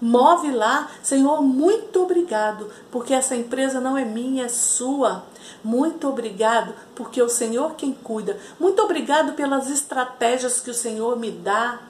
move 0.00 0.52
lá. 0.52 0.88
Senhor, 1.02 1.42
muito 1.42 2.04
obrigado, 2.04 2.70
porque 2.92 3.12
essa 3.12 3.34
empresa 3.34 3.80
não 3.80 3.98
é 3.98 4.04
minha, 4.04 4.44
é 4.44 4.48
sua. 4.48 5.24
Muito 5.64 6.08
obrigado, 6.08 6.72
porque 6.94 7.20
é 7.20 7.24
o 7.24 7.28
Senhor 7.28 7.74
quem 7.74 7.92
cuida. 7.92 8.38
Muito 8.58 8.80
obrigado 8.82 9.32
pelas 9.32 9.68
estratégias 9.68 10.60
que 10.60 10.70
o 10.70 10.74
Senhor 10.74 11.18
me 11.18 11.32
dá. 11.32 11.80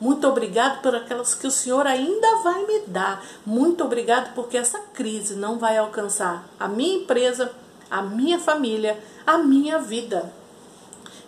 Muito 0.00 0.26
obrigado 0.26 0.80
por 0.80 0.96
aquelas 0.96 1.34
que 1.34 1.46
o 1.46 1.50
Senhor 1.50 1.86
ainda 1.86 2.36
vai 2.36 2.66
me 2.66 2.80
dar. 2.86 3.22
Muito 3.44 3.84
obrigado 3.84 4.34
porque 4.34 4.56
essa 4.56 4.78
crise 4.94 5.36
não 5.36 5.58
vai 5.58 5.76
alcançar 5.76 6.48
a 6.58 6.66
minha 6.66 7.02
empresa, 7.02 7.52
a 7.90 8.02
minha 8.02 8.38
família, 8.38 8.98
a 9.24 9.38
minha 9.38 9.78
vida 9.78 10.32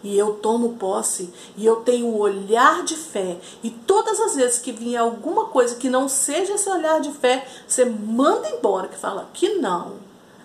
e 0.04 0.16
eu 0.16 0.34
tomo 0.34 0.74
posse 0.74 1.32
e 1.56 1.64
eu 1.64 1.76
tenho 1.76 2.06
um 2.06 2.18
olhar 2.18 2.84
de 2.84 2.94
fé. 2.94 3.40
E 3.62 3.70
todas 3.70 4.20
as 4.20 4.36
vezes 4.36 4.58
que 4.58 4.70
vier 4.70 5.00
alguma 5.00 5.46
coisa 5.46 5.76
que 5.76 5.88
não 5.88 6.08
seja 6.08 6.52
esse 6.52 6.68
olhar 6.68 7.00
de 7.00 7.10
fé, 7.10 7.48
você 7.66 7.86
manda 7.86 8.48
embora, 8.50 8.86
que 8.86 8.96
fala 8.96 9.22
aqui 9.22 9.54
não. 9.54 9.94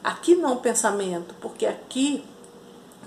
Aqui 0.02 0.34
não 0.34 0.56
pensamento, 0.58 1.36
porque 1.42 1.66
aqui 1.66 2.24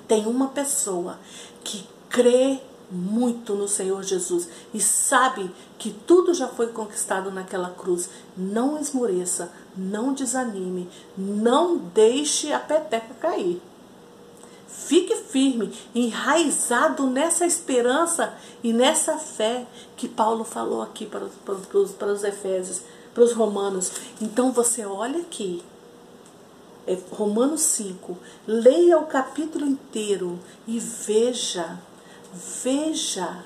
tem 0.06 0.26
uma 0.26 0.49
pessoa 0.49 1.18
que 1.64 1.88
crê 2.11 2.61
muito 2.90 3.54
no 3.54 3.66
Senhor 3.66 4.02
Jesus 4.02 4.47
e 4.75 4.80
sabe 4.80 5.50
que 5.78 5.90
tudo 5.90 6.35
já 6.35 6.47
foi 6.47 6.68
conquistado 6.68 7.30
naquela 7.30 7.71
cruz. 7.71 8.11
Não 8.37 8.78
esmoreça, 8.78 9.50
não 9.75 10.12
desanime, 10.12 10.90
não 11.16 11.78
deixe 11.78 12.52
a 12.52 12.59
peteca 12.61 13.14
cair. 13.18 13.62
Fique 14.72 15.14
firme, 15.16 15.70
enraizado 15.94 17.06
nessa 17.06 17.46
esperança 17.46 18.34
e 18.62 18.72
nessa 18.72 19.18
fé 19.18 19.66
que 19.96 20.08
Paulo 20.08 20.44
falou 20.44 20.80
aqui 20.80 21.04
para, 21.04 21.26
para, 21.44 21.54
para, 21.56 21.78
os, 21.78 21.92
para 21.92 22.08
os 22.08 22.24
Efésios, 22.24 22.80
para 23.12 23.22
os 23.22 23.32
Romanos. 23.32 23.92
Então 24.18 24.50
você 24.50 24.86
olha 24.86 25.20
aqui, 25.20 25.62
é 26.86 26.96
Romanos 27.10 27.60
5, 27.60 28.16
leia 28.46 28.98
o 28.98 29.06
capítulo 29.06 29.66
inteiro 29.66 30.40
e 30.66 30.80
veja, 30.80 31.78
veja 32.64 33.44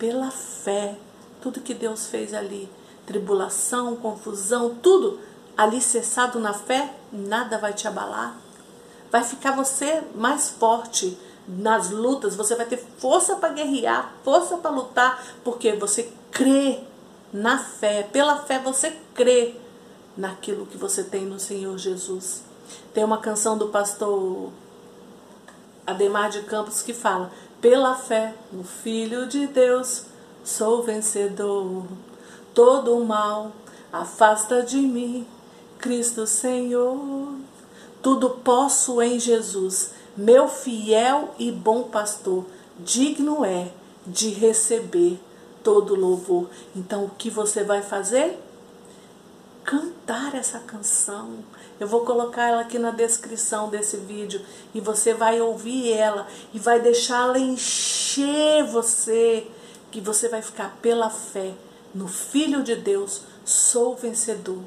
pela 0.00 0.32
fé 0.32 0.98
tudo 1.40 1.60
que 1.60 1.74
Deus 1.74 2.06
fez 2.06 2.34
ali. 2.34 2.68
Tribulação, 3.06 3.94
confusão, 3.94 4.74
tudo 4.82 5.20
ali 5.56 5.80
cessado 5.80 6.40
na 6.40 6.52
fé, 6.52 6.92
nada 7.12 7.56
vai 7.56 7.72
te 7.72 7.86
abalar 7.86 8.45
vai 9.16 9.24
ficar 9.24 9.52
você 9.52 10.02
mais 10.14 10.50
forte 10.50 11.16
nas 11.48 11.88
lutas, 11.88 12.36
você 12.36 12.54
vai 12.54 12.66
ter 12.66 12.76
força 12.98 13.36
para 13.36 13.54
guerrear, 13.54 14.12
força 14.22 14.58
para 14.58 14.70
lutar, 14.70 15.24
porque 15.42 15.72
você 15.72 16.12
crê 16.30 16.80
na 17.32 17.58
fé. 17.58 18.02
Pela 18.02 18.36
fé 18.42 18.58
você 18.58 18.94
crê 19.14 19.54
naquilo 20.14 20.66
que 20.66 20.76
você 20.76 21.02
tem 21.02 21.24
no 21.24 21.40
Senhor 21.40 21.78
Jesus. 21.78 22.42
Tem 22.92 23.04
uma 23.04 23.16
canção 23.16 23.56
do 23.56 23.68
pastor 23.68 24.52
Ademar 25.86 26.28
de 26.28 26.42
Campos 26.42 26.82
que 26.82 26.92
fala: 26.92 27.32
Pela 27.58 27.94
fé 27.94 28.34
no 28.52 28.64
Filho 28.64 29.26
de 29.26 29.46
Deus 29.46 30.04
sou 30.44 30.82
vencedor. 30.82 31.86
Todo 32.52 32.94
o 32.94 33.06
mal 33.06 33.52
afasta 33.90 34.62
de 34.62 34.76
mim, 34.76 35.26
Cristo 35.78 36.26
Senhor. 36.26 37.46
Tudo 38.06 38.30
posso 38.30 39.02
em 39.02 39.18
Jesus, 39.18 39.90
meu 40.16 40.46
fiel 40.46 41.34
e 41.40 41.50
bom 41.50 41.82
pastor. 41.82 42.44
Digno 42.78 43.44
é 43.44 43.72
de 44.06 44.28
receber 44.28 45.18
todo 45.64 45.96
louvor. 45.96 46.48
Então, 46.76 47.06
o 47.06 47.10
que 47.10 47.28
você 47.28 47.64
vai 47.64 47.82
fazer? 47.82 48.38
Cantar 49.64 50.36
essa 50.36 50.60
canção. 50.60 51.38
Eu 51.80 51.88
vou 51.88 52.04
colocar 52.04 52.48
ela 52.48 52.60
aqui 52.60 52.78
na 52.78 52.92
descrição 52.92 53.70
desse 53.70 53.96
vídeo 53.96 54.40
e 54.72 54.80
você 54.80 55.12
vai 55.12 55.40
ouvir 55.40 55.92
ela 55.92 56.28
e 56.54 56.60
vai 56.60 56.78
deixá-la 56.78 57.40
encher 57.40 58.62
você, 58.66 59.48
que 59.90 60.00
você 60.00 60.28
vai 60.28 60.42
ficar 60.42 60.76
pela 60.80 61.10
fé 61.10 61.54
no 61.92 62.06
Filho 62.06 62.62
de 62.62 62.76
Deus, 62.76 63.22
sou 63.44 63.96
vencedor. 63.96 64.62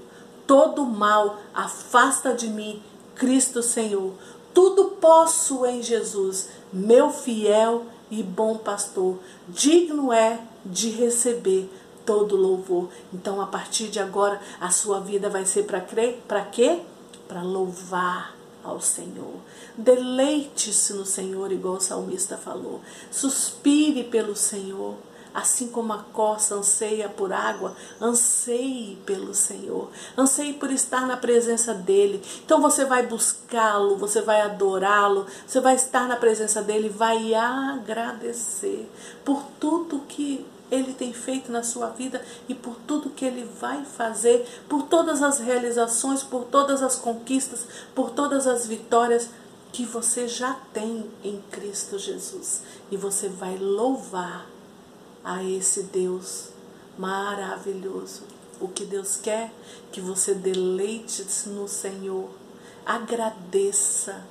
Todo 0.46 0.86
mal 0.86 1.39
afasta 1.53 2.34
de 2.34 2.50
mim, 2.50 2.84
Cristo 3.19 3.61
Senhor. 3.61 4.13
Tudo 4.53 4.85
posso 4.99 5.65
em 5.65 5.83
Jesus, 5.83 6.47
meu 6.73 7.11
fiel 7.11 7.85
e 8.09 8.23
bom 8.23 8.57
pastor. 8.57 9.19
Digno 9.47 10.11
é 10.11 10.39
de 10.65 10.89
receber 10.89 11.69
todo 12.05 12.35
louvor. 12.35 12.89
Então, 13.13 13.39
a 13.39 13.45
partir 13.45 13.89
de 13.89 13.99
agora, 13.99 14.41
a 14.59 14.71
sua 14.71 14.99
vida 14.99 15.29
vai 15.29 15.45
ser 15.45 15.63
para 15.63 15.81
crer, 15.81 16.23
para 16.27 16.43
quê? 16.45 16.79
Para 17.27 17.43
louvar 17.43 18.35
ao 18.63 18.81
Senhor. 18.81 19.35
Deleite-se 19.77 20.93
no 20.93 21.05
Senhor, 21.05 21.51
igual 21.51 21.75
o 21.75 21.81
salmista 21.81 22.38
falou. 22.38 22.81
Suspire 23.11 24.05
pelo 24.05 24.35
Senhor. 24.35 24.95
Assim 25.33 25.67
como 25.67 25.93
a 25.93 26.00
coça 26.12 26.55
anseia 26.55 27.07
por 27.07 27.31
água, 27.31 27.75
anseie 28.01 28.98
pelo 29.05 29.33
Senhor, 29.33 29.89
anseie 30.17 30.53
por 30.53 30.71
estar 30.71 31.05
na 31.05 31.17
presença 31.17 31.74
dEle. 31.74 32.21
Então 32.43 32.62
você 32.62 32.83
vai 32.86 33.05
buscá-lo, 33.05 33.95
você 33.95 34.21
vai 34.21 34.41
adorá-lo, 34.41 35.27
você 35.45 35.59
vai 35.59 35.75
estar 35.75 36.07
na 36.07 36.15
presença 36.15 36.62
dEle, 36.62 36.89
vai 36.89 37.33
agradecer 37.36 38.89
por 39.24 39.43
tudo 39.59 40.00
que 40.07 40.45
ele 40.71 40.93
tem 40.93 41.13
feito 41.13 41.51
na 41.51 41.63
sua 41.63 41.88
vida 41.89 42.24
e 42.48 42.53
por 42.53 42.75
tudo 42.88 43.09
que 43.09 43.25
ele 43.25 43.48
vai 43.59 43.83
fazer, 43.86 44.45
por 44.67 44.83
todas 44.83 45.21
as 45.21 45.39
realizações, 45.39 46.24
por 46.24 46.45
todas 46.45 46.83
as 46.83 46.95
conquistas, 46.95 47.65
por 47.95 48.12
todas 48.12 48.48
as 48.48 48.67
vitórias 48.67 49.29
que 49.71 49.86
você 49.86 50.27
já 50.27 50.53
tem 50.74 51.09
em 51.24 51.41
Cristo 51.51 51.98
Jesus. 51.98 52.62
E 52.91 52.98
você 52.98 53.27
vai 53.27 53.57
louvar 53.57 54.45
a 55.23 55.43
esse 55.43 55.83
Deus 55.83 56.49
maravilhoso. 56.97 58.23
O 58.59 58.67
que 58.67 58.85
Deus 58.85 59.15
quer 59.15 59.51
que 59.91 60.01
você 60.01 60.33
deleite-se 60.33 61.49
no 61.49 61.67
Senhor. 61.67 62.29
Agradeça. 62.85 64.23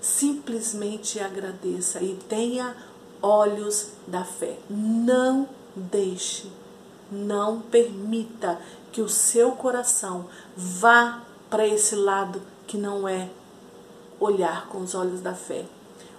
Simplesmente 0.00 1.20
agradeça 1.20 2.02
e 2.02 2.14
tenha 2.28 2.76
olhos 3.22 3.88
da 4.06 4.24
fé. 4.24 4.58
Não 4.68 5.48
deixe, 5.74 6.50
não 7.10 7.60
permita 7.60 8.60
que 8.92 9.00
o 9.00 9.08
seu 9.08 9.52
coração 9.52 10.26
vá 10.56 11.22
para 11.50 11.66
esse 11.66 11.94
lado 11.94 12.40
que 12.66 12.76
não 12.76 13.08
é 13.08 13.30
olhar 14.20 14.68
com 14.68 14.78
os 14.78 14.94
olhos 14.94 15.20
da 15.20 15.34
fé. 15.34 15.64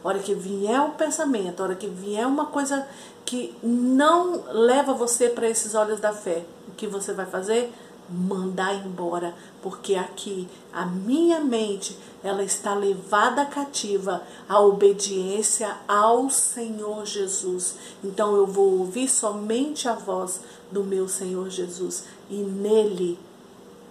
Hora 0.08 0.20
que 0.20 0.34
vier 0.34 0.82
o 0.82 0.92
pensamento, 0.92 1.64
hora 1.64 1.76
que 1.76 1.88
vier 1.88 2.28
uma 2.28 2.46
coisa 2.46 2.88
que 3.26 3.56
não 3.64 4.44
leva 4.52 4.94
você 4.94 5.30
para 5.30 5.50
esses 5.50 5.74
olhos 5.74 6.00
da 6.00 6.14
fé, 6.14 6.46
o 6.68 6.72
que 6.72 6.88
você 6.88 7.12
vai 7.12 7.26
fazer? 7.26 7.74
mandar 8.10 8.86
embora, 8.86 9.34
porque 9.62 9.96
aqui 9.96 10.48
a 10.72 10.86
minha 10.86 11.40
mente 11.40 11.98
ela 12.24 12.44
está 12.44 12.76
levada 12.76 13.46
cativa 13.46 14.22
à 14.48 14.60
obediência 14.60 15.76
ao 15.88 16.30
Senhor 16.30 17.06
Jesus. 17.06 17.76
Então 18.04 18.36
eu 18.36 18.46
vou 18.46 18.80
ouvir 18.80 19.08
somente 19.08 19.88
a 19.88 19.94
voz 19.94 20.42
do 20.72 20.84
meu 20.84 21.08
Senhor 21.08 21.50
Jesus 21.50 22.06
e 22.30 22.36
nele 22.36 23.18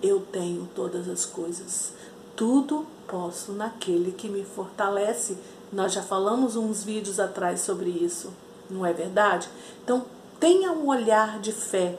eu 0.02 0.20
tenho 0.20 0.68
todas 0.74 1.08
as 1.08 1.24
coisas. 1.24 1.92
Tudo 2.36 2.86
posso 3.06 3.52
naquele 3.52 4.12
que 4.12 4.28
me 4.28 4.44
fortalece. 4.44 5.36
Nós 5.74 5.92
já 5.92 6.02
falamos 6.02 6.56
uns 6.56 6.82
vídeos 6.82 7.20
atrás 7.20 7.60
sobre 7.60 7.90
isso, 7.90 8.32
não 8.70 8.86
é 8.86 8.92
verdade? 8.92 9.48
Então 9.82 10.06
tenha 10.40 10.72
um 10.72 10.86
olhar 10.86 11.38
de 11.40 11.52
fé 11.52 11.98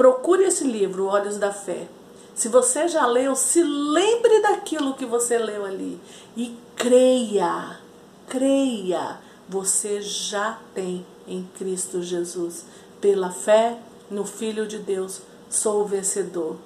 Procure 0.00 0.44
esse 0.44 0.64
livro, 0.64 1.08
Olhos 1.08 1.36
da 1.36 1.52
Fé. 1.52 1.86
Se 2.34 2.48
você 2.48 2.88
já 2.88 3.04
leu, 3.04 3.36
se 3.36 3.62
lembre 3.62 4.40
daquilo 4.40 4.94
que 4.94 5.04
você 5.04 5.36
leu 5.36 5.62
ali 5.62 6.00
e 6.34 6.56
creia, 6.74 7.78
creia, 8.26 9.18
você 9.46 10.00
já 10.00 10.58
tem 10.74 11.04
em 11.28 11.46
Cristo 11.58 12.00
Jesus. 12.00 12.64
Pela 12.98 13.28
fé 13.28 13.76
no 14.10 14.24
Filho 14.24 14.66
de 14.66 14.78
Deus, 14.78 15.20
sou 15.50 15.82
o 15.82 15.86
vencedor. 15.86 16.56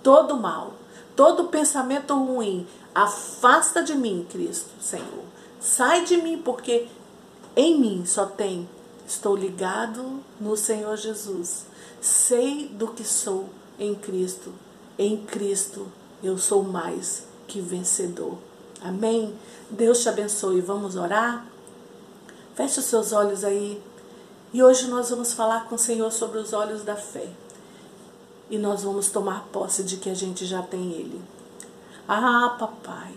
Todo 0.00 0.36
mal, 0.36 0.74
todo 1.16 1.48
pensamento 1.48 2.14
ruim, 2.14 2.64
afasta 2.94 3.82
de 3.82 3.94
mim, 3.94 4.26
Cristo, 4.30 4.70
Senhor. 4.80 5.24
Sai 5.60 6.04
de 6.04 6.16
mim, 6.16 6.38
porque 6.38 6.88
em 7.54 7.78
mim 7.78 8.04
só 8.04 8.26
tem. 8.26 8.68
Estou 9.06 9.36
ligado 9.36 10.20
no 10.40 10.56
Senhor 10.56 10.96
Jesus 10.96 11.72
sei 12.02 12.66
do 12.66 12.88
que 12.88 13.04
sou 13.04 13.48
em 13.78 13.94
Cristo. 13.94 14.52
Em 14.98 15.16
Cristo 15.16 15.86
eu 16.22 16.36
sou 16.36 16.64
mais 16.64 17.24
que 17.46 17.60
vencedor. 17.60 18.36
Amém? 18.82 19.32
Deus 19.70 20.02
te 20.02 20.08
abençoe. 20.08 20.60
Vamos 20.60 20.96
orar? 20.96 21.46
Feche 22.56 22.80
os 22.80 22.86
seus 22.86 23.12
olhos 23.12 23.44
aí. 23.44 23.80
E 24.52 24.62
hoje 24.62 24.88
nós 24.88 25.08
vamos 25.08 25.32
falar 25.32 25.68
com 25.68 25.76
o 25.76 25.78
Senhor 25.78 26.10
sobre 26.10 26.38
os 26.38 26.52
olhos 26.52 26.82
da 26.82 26.96
fé. 26.96 27.28
E 28.50 28.58
nós 28.58 28.82
vamos 28.82 29.08
tomar 29.08 29.48
posse 29.52 29.82
de 29.84 29.96
que 29.96 30.10
a 30.10 30.14
gente 30.14 30.44
já 30.44 30.60
tem 30.60 30.92
Ele. 30.92 31.22
Ah, 32.08 32.56
papai, 32.58 33.14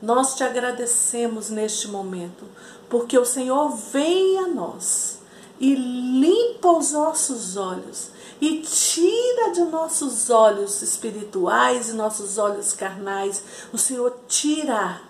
nós 0.00 0.34
te 0.34 0.44
agradecemos 0.44 1.48
neste 1.48 1.88
momento, 1.88 2.44
porque 2.88 3.18
o 3.18 3.24
Senhor 3.24 3.70
vem 3.70 4.38
a 4.38 4.48
nós 4.48 5.18
e 5.58 5.74
limpa 5.74 6.72
os 6.72 6.92
nossos 6.92 7.56
olhos 7.56 8.10
e 8.40 8.60
tira 8.60 9.52
de 9.52 9.62
nossos 9.62 10.28
olhos 10.28 10.82
espirituais 10.82 11.88
e 11.88 11.94
nossos 11.94 12.36
olhos 12.36 12.72
carnais. 12.74 13.42
O 13.72 13.78
Senhor 13.78 14.14
tira, 14.28 15.00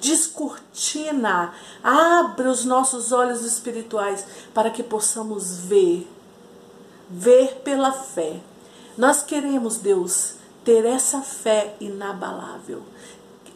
descortina, 0.00 1.52
abre 1.82 2.48
os 2.48 2.64
nossos 2.64 3.12
olhos 3.12 3.44
espirituais 3.44 4.24
para 4.54 4.70
que 4.70 4.82
possamos 4.82 5.58
ver, 5.58 6.08
ver 7.10 7.56
pela 7.56 7.92
fé. 7.92 8.40
Nós 8.96 9.22
queremos, 9.22 9.76
Deus, 9.76 10.39
ter 10.64 10.84
essa 10.84 11.20
fé 11.20 11.74
inabalável 11.80 12.82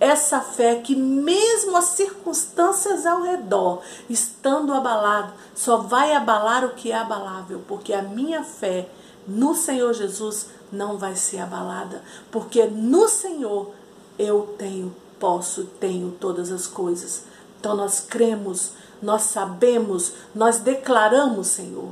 essa 0.01 0.41
fé 0.41 0.77
que, 0.77 0.95
mesmo 0.95 1.77
as 1.77 1.87
circunstâncias 1.87 3.07
ao 3.07 3.23
redor 3.23 3.81
estando 4.09 4.73
abalado, 4.73 5.33
só 5.55 5.79
vai 5.79 6.13
abalar 6.13 6.65
o 6.65 6.75
que 6.75 6.91
é 6.91 6.97
abalável, 6.97 7.63
porque 7.67 7.93
a 7.93 8.03
minha 8.03 8.43
fé 8.43 8.89
no 9.27 9.55
Senhor 9.55 9.95
Jesus 9.95 10.49
não 10.71 10.99
vai 10.99 11.15
ser 11.17 11.39
abalada, 11.39 12.03
porque 12.31 12.67
no 12.67 13.09
Senhor 13.09 13.73
eu 14.19 14.55
tenho, 14.59 14.95
posso, 15.19 15.65
tenho 15.65 16.11
todas 16.13 16.51
as 16.51 16.67
coisas. 16.67 17.23
Então 17.59 17.75
nós 17.77 18.01
cremos, 18.01 18.73
nós 19.01 19.23
sabemos, 19.23 20.13
nós 20.35 20.59
declaramos, 20.59 21.47
Senhor, 21.47 21.91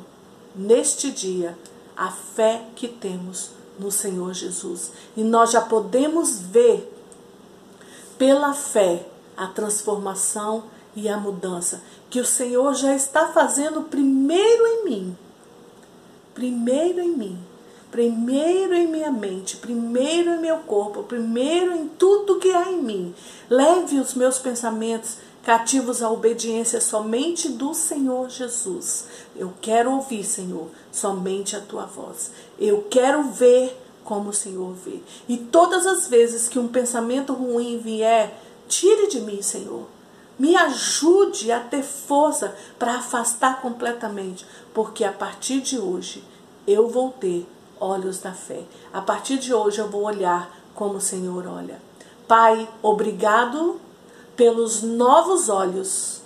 neste 0.55 1.11
dia, 1.11 1.57
a 1.97 2.11
fé 2.11 2.67
que 2.75 2.89
temos 2.89 3.51
no 3.79 3.91
Senhor 3.91 4.33
Jesus. 4.33 4.93
E 5.17 5.23
nós 5.23 5.51
já 5.51 5.61
podemos 5.61 6.39
ver 6.39 6.93
pela 8.19 8.53
fé 8.53 9.07
a 9.37 9.47
transformação 9.47 10.65
e 10.95 11.09
a 11.09 11.17
mudança 11.17 11.83
que 12.11 12.21
o 12.21 12.27
Senhor 12.27 12.75
já 12.75 12.95
está 12.95 13.29
fazendo 13.29 13.83
primeiro 13.83 14.67
em 14.67 14.85
mim. 14.85 15.17
Primeiro 16.35 17.01
em 17.01 17.17
mim. 17.17 17.39
Primeiro 17.91 18.73
em 18.73 18.87
minha 18.87 19.11
mente, 19.11 19.59
primeiro 19.59 20.31
em 20.31 20.41
meu 20.41 20.61
corpo, 20.61 21.03
primeiro 21.03 21.75
em 21.75 21.87
tudo 21.89 22.39
que 22.39 22.51
há 22.51 22.71
em 22.71 22.83
mim. 22.83 23.15
Leve 23.51 24.01
os 24.01 24.15
meus 24.15 24.39
pensamentos 24.39 25.19
cativos 25.43 26.03
à 26.03 26.11
obediência 26.11 26.81
somente 26.81 27.49
do 27.49 27.75
Senhor 27.75 28.31
Jesus. 28.31 29.07
Eu 29.35 29.53
quero 29.61 29.93
ouvir, 29.93 30.25
Senhor, 30.25 30.69
somente 30.91 31.57
a 31.57 31.61
tua 31.61 31.85
voz. 31.85 32.31
Eu 32.59 32.87
quero 32.89 33.25
ver 33.25 33.77
como 34.05 34.31
o 34.31 34.35
Senhor 34.35 34.73
vê. 34.73 35.01
E 35.29 35.37
todas 35.37 35.87
as 35.87 36.07
vezes 36.07 36.49
que 36.49 36.59
um 36.59 36.69
pensamento 36.69 37.33
ruim 37.33 37.79
vier, 37.79 38.39
tire 38.69 39.09
de 39.09 39.21
mim, 39.21 39.43
Senhor. 39.43 39.87
Me 40.39 40.57
ajude 40.57 41.53
a 41.53 41.61
ter 41.61 41.83
força 41.83 42.55
para 42.79 42.97
afastar 42.97 43.61
completamente, 43.61 44.47
porque 44.73 45.05
a 45.05 45.13
partir 45.13 45.61
de 45.61 45.79
hoje 45.79 46.25
eu 46.67 46.89
vou 46.89 47.11
ter 47.11 47.47
olhos 47.79 48.19
da 48.19 48.33
fé. 48.33 48.63
A 48.93 49.01
partir 49.01 49.39
de 49.39 49.53
hoje 49.53 49.81
eu 49.81 49.89
vou 49.89 50.03
olhar 50.03 50.57
como 50.75 50.95
o 50.95 51.01
Senhor 51.01 51.47
olha. 51.47 51.81
Pai, 52.27 52.69
obrigado 52.83 53.81
pelos 54.37 54.83
novos 54.83 55.49
olhos, 55.49 56.21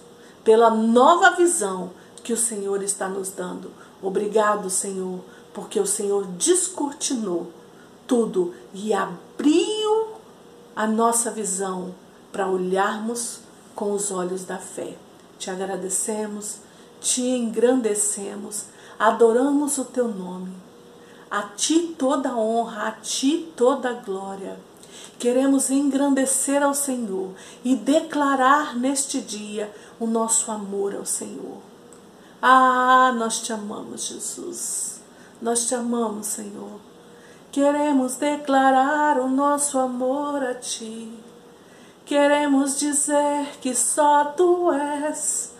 pela 0.44 0.70
nova 0.70 1.30
visão 1.30 1.90
que 2.22 2.32
o 2.32 2.36
Senhor 2.36 2.82
está 2.82 3.08
nos 3.08 3.30
dando. 3.30 3.70
Obrigado, 4.02 4.70
Senhor, 4.70 5.20
porque 5.52 5.80
o 5.80 5.86
Senhor 5.86 6.26
descortinou 6.26 7.50
tudo 8.06 8.54
e 8.72 8.92
abriu 8.92 10.08
a 10.74 10.86
nossa 10.86 11.30
visão 11.30 11.94
para 12.30 12.48
olharmos 12.48 13.40
com 13.74 13.92
os 13.92 14.10
olhos 14.10 14.44
da 14.44 14.58
fé. 14.58 14.96
Te 15.38 15.50
agradecemos, 15.50 16.58
te 17.00 17.22
engrandecemos, 17.22 18.64
adoramos 18.98 19.78
o 19.78 19.84
teu 19.84 20.08
nome. 20.08 20.52
A 21.30 21.42
ti 21.42 21.94
toda 21.98 22.36
honra, 22.36 22.88
a 22.88 22.92
ti 22.92 23.52
toda 23.56 23.92
glória. 23.92 24.58
Queremos 25.18 25.70
engrandecer 25.70 26.62
ao 26.62 26.74
Senhor 26.74 27.30
e 27.64 27.74
declarar 27.74 28.76
neste 28.76 29.20
dia 29.20 29.72
o 29.98 30.06
nosso 30.06 30.50
amor 30.50 30.94
ao 30.94 31.06
Senhor. 31.06 31.58
Ah, 32.40 33.14
nós 33.16 33.40
te 33.40 33.52
amamos, 33.52 34.06
Jesus. 34.06 35.00
Nós 35.40 35.66
te 35.66 35.74
amamos, 35.74 36.26
Senhor. 36.26 36.80
Queremos 37.50 38.16
declarar 38.16 39.18
o 39.18 39.28
nosso 39.28 39.78
amor 39.78 40.42
a 40.42 40.54
Ti. 40.54 41.10
Queremos 42.04 42.78
dizer 42.78 43.58
que 43.60 43.74
só 43.74 44.26
Tu 44.36 44.72
és 44.72 45.54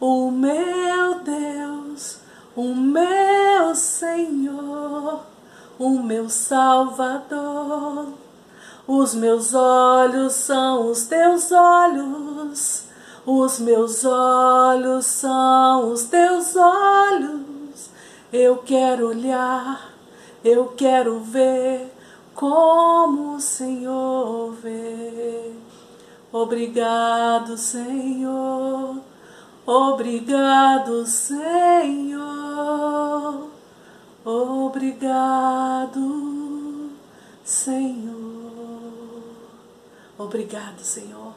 o 0.00 0.30
meu 0.30 1.20
Deus, 1.20 2.18
o 2.56 2.74
meu 2.74 3.74
Senhor, 3.74 5.20
o 5.78 5.90
meu 6.02 6.30
Salvador. 6.30 8.06
Os 8.92 9.14
meus 9.14 9.54
olhos 9.54 10.32
são 10.32 10.90
os 10.90 11.04
Teus 11.04 11.52
olhos, 11.52 12.84
os 13.24 13.58
meus 13.60 14.04
olhos 14.04 15.06
são 15.06 15.92
os 15.92 16.04
Teus 16.04 16.56
olhos. 16.56 17.90
Eu 18.32 18.58
quero 18.58 19.08
olhar 19.08 19.90
eu 20.42 20.68
quero 20.68 21.20
ver 21.20 21.92
como 22.34 23.34
o 23.34 23.40
Senhor 23.40 24.52
vê. 24.52 25.52
Obrigado, 26.32 27.58
Senhor. 27.58 28.96
Obrigado, 29.66 31.04
Senhor. 31.04 32.30
Obrigado, 34.24 36.00
Senhor. 37.44 38.19
Obrigado, 40.30 40.80
Senhor, 40.84 41.34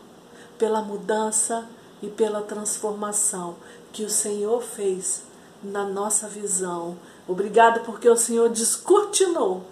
pela 0.57 0.81
mudança 0.81 1.67
e 2.01 2.07
pela 2.07 2.43
transformação 2.43 3.55
que 3.91 4.03
o 4.03 4.09
Senhor 4.09 4.61
fez 4.61 5.23
na 5.63 5.83
nossa 5.83 6.27
visão 6.27 6.97
Obrigado 7.27 7.85
porque 7.85 8.09
o 8.09 8.17
Senhor 8.17 8.49
descortinou 8.49 9.63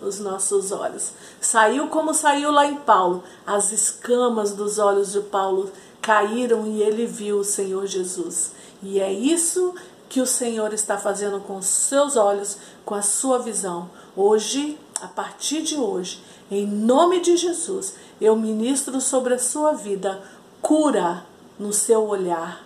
os 0.00 0.20
nossos 0.20 0.70
olhos. 0.72 1.12
Saiu 1.40 1.88
como 1.88 2.12
saiu 2.12 2.50
lá 2.50 2.66
em 2.66 2.76
Paulo. 2.76 3.24
As 3.46 3.72
escamas 3.72 4.52
dos 4.52 4.78
olhos 4.78 5.12
de 5.12 5.20
Paulo 5.20 5.70
caíram 6.02 6.66
e 6.66 6.82
ele 6.82 7.06
viu 7.06 7.38
o 7.38 7.44
Senhor 7.44 7.86
Jesus. 7.86 8.52
E 8.82 9.00
é 9.00 9.10
isso 9.10 9.74
que 10.08 10.20
o 10.20 10.26
Senhor 10.26 10.72
está 10.72 10.98
fazendo 10.98 11.40
com 11.40 11.56
os 11.56 11.66
seus 11.66 12.16
olhos, 12.16 12.58
com 12.84 12.94
a 12.94 13.02
sua 13.02 13.38
visão. 13.38 13.90
Hoje, 14.14 14.78
a 15.00 15.08
partir 15.08 15.62
de 15.62 15.76
hoje, 15.76 16.22
em 16.50 16.66
nome 16.66 17.20
de 17.20 17.36
Jesus, 17.36 17.94
eu 18.20 18.34
ministro 18.34 19.00
sobre 19.00 19.34
a 19.34 19.38
sua 19.38 19.72
vida 19.72 20.22
cura 20.62 21.24
no 21.58 21.72
seu 21.72 22.06
olhar. 22.06 22.64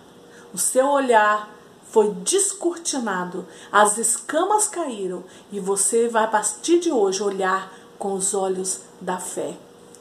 O 0.53 0.57
seu 0.57 0.87
olhar 0.87 1.49
foi 1.89 2.11
descortinado, 2.11 3.45
as 3.71 3.97
escamas 3.97 4.67
caíram 4.67 5.23
e 5.51 5.59
você 5.59 6.07
vai 6.07 6.23
a 6.23 6.27
partir 6.27 6.79
de 6.79 6.91
hoje 6.91 7.21
olhar 7.21 7.71
com 7.99 8.13
os 8.13 8.33
olhos 8.33 8.81
da 9.01 9.17
fé. 9.17 9.55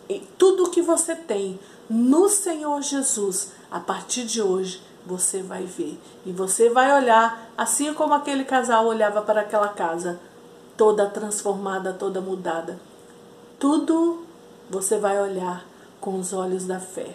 E 0.08 0.20
tudo 0.38 0.70
que 0.70 0.80
você 0.80 1.16
tem 1.16 1.58
no 1.90 2.28
Senhor 2.28 2.80
Jesus, 2.82 3.52
a 3.70 3.80
partir 3.80 4.24
de 4.24 4.40
hoje, 4.40 4.80
você 5.04 5.42
vai 5.42 5.64
ver. 5.64 6.00
E 6.24 6.32
você 6.32 6.70
vai 6.70 6.96
olhar 6.96 7.50
assim 7.58 7.92
como 7.94 8.14
aquele 8.14 8.44
casal 8.44 8.86
olhava 8.86 9.22
para 9.22 9.40
aquela 9.40 9.68
casa, 9.68 10.20
toda 10.76 11.10
transformada, 11.10 11.92
toda 11.92 12.20
mudada. 12.20 12.78
Tudo 13.62 14.24
você 14.68 14.98
vai 14.98 15.22
olhar 15.22 15.64
com 16.00 16.18
os 16.18 16.32
olhos 16.32 16.66
da 16.66 16.80
fé. 16.80 17.14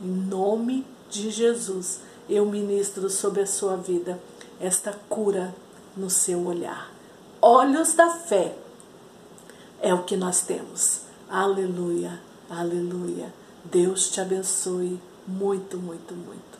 Em 0.00 0.08
nome 0.08 0.86
de 1.10 1.30
Jesus 1.30 2.00
eu 2.30 2.46
ministro 2.46 3.10
sobre 3.10 3.42
a 3.42 3.46
sua 3.46 3.76
vida 3.76 4.18
esta 4.58 4.98
cura 5.10 5.54
no 5.94 6.08
seu 6.08 6.46
olhar. 6.46 6.90
Olhos 7.42 7.92
da 7.92 8.08
fé 8.08 8.56
é 9.82 9.92
o 9.92 10.04
que 10.04 10.16
nós 10.16 10.40
temos. 10.40 11.02
Aleluia, 11.28 12.18
aleluia. 12.48 13.30
Deus 13.62 14.10
te 14.10 14.18
abençoe 14.18 14.98
muito, 15.28 15.76
muito, 15.76 16.14
muito. 16.14 16.51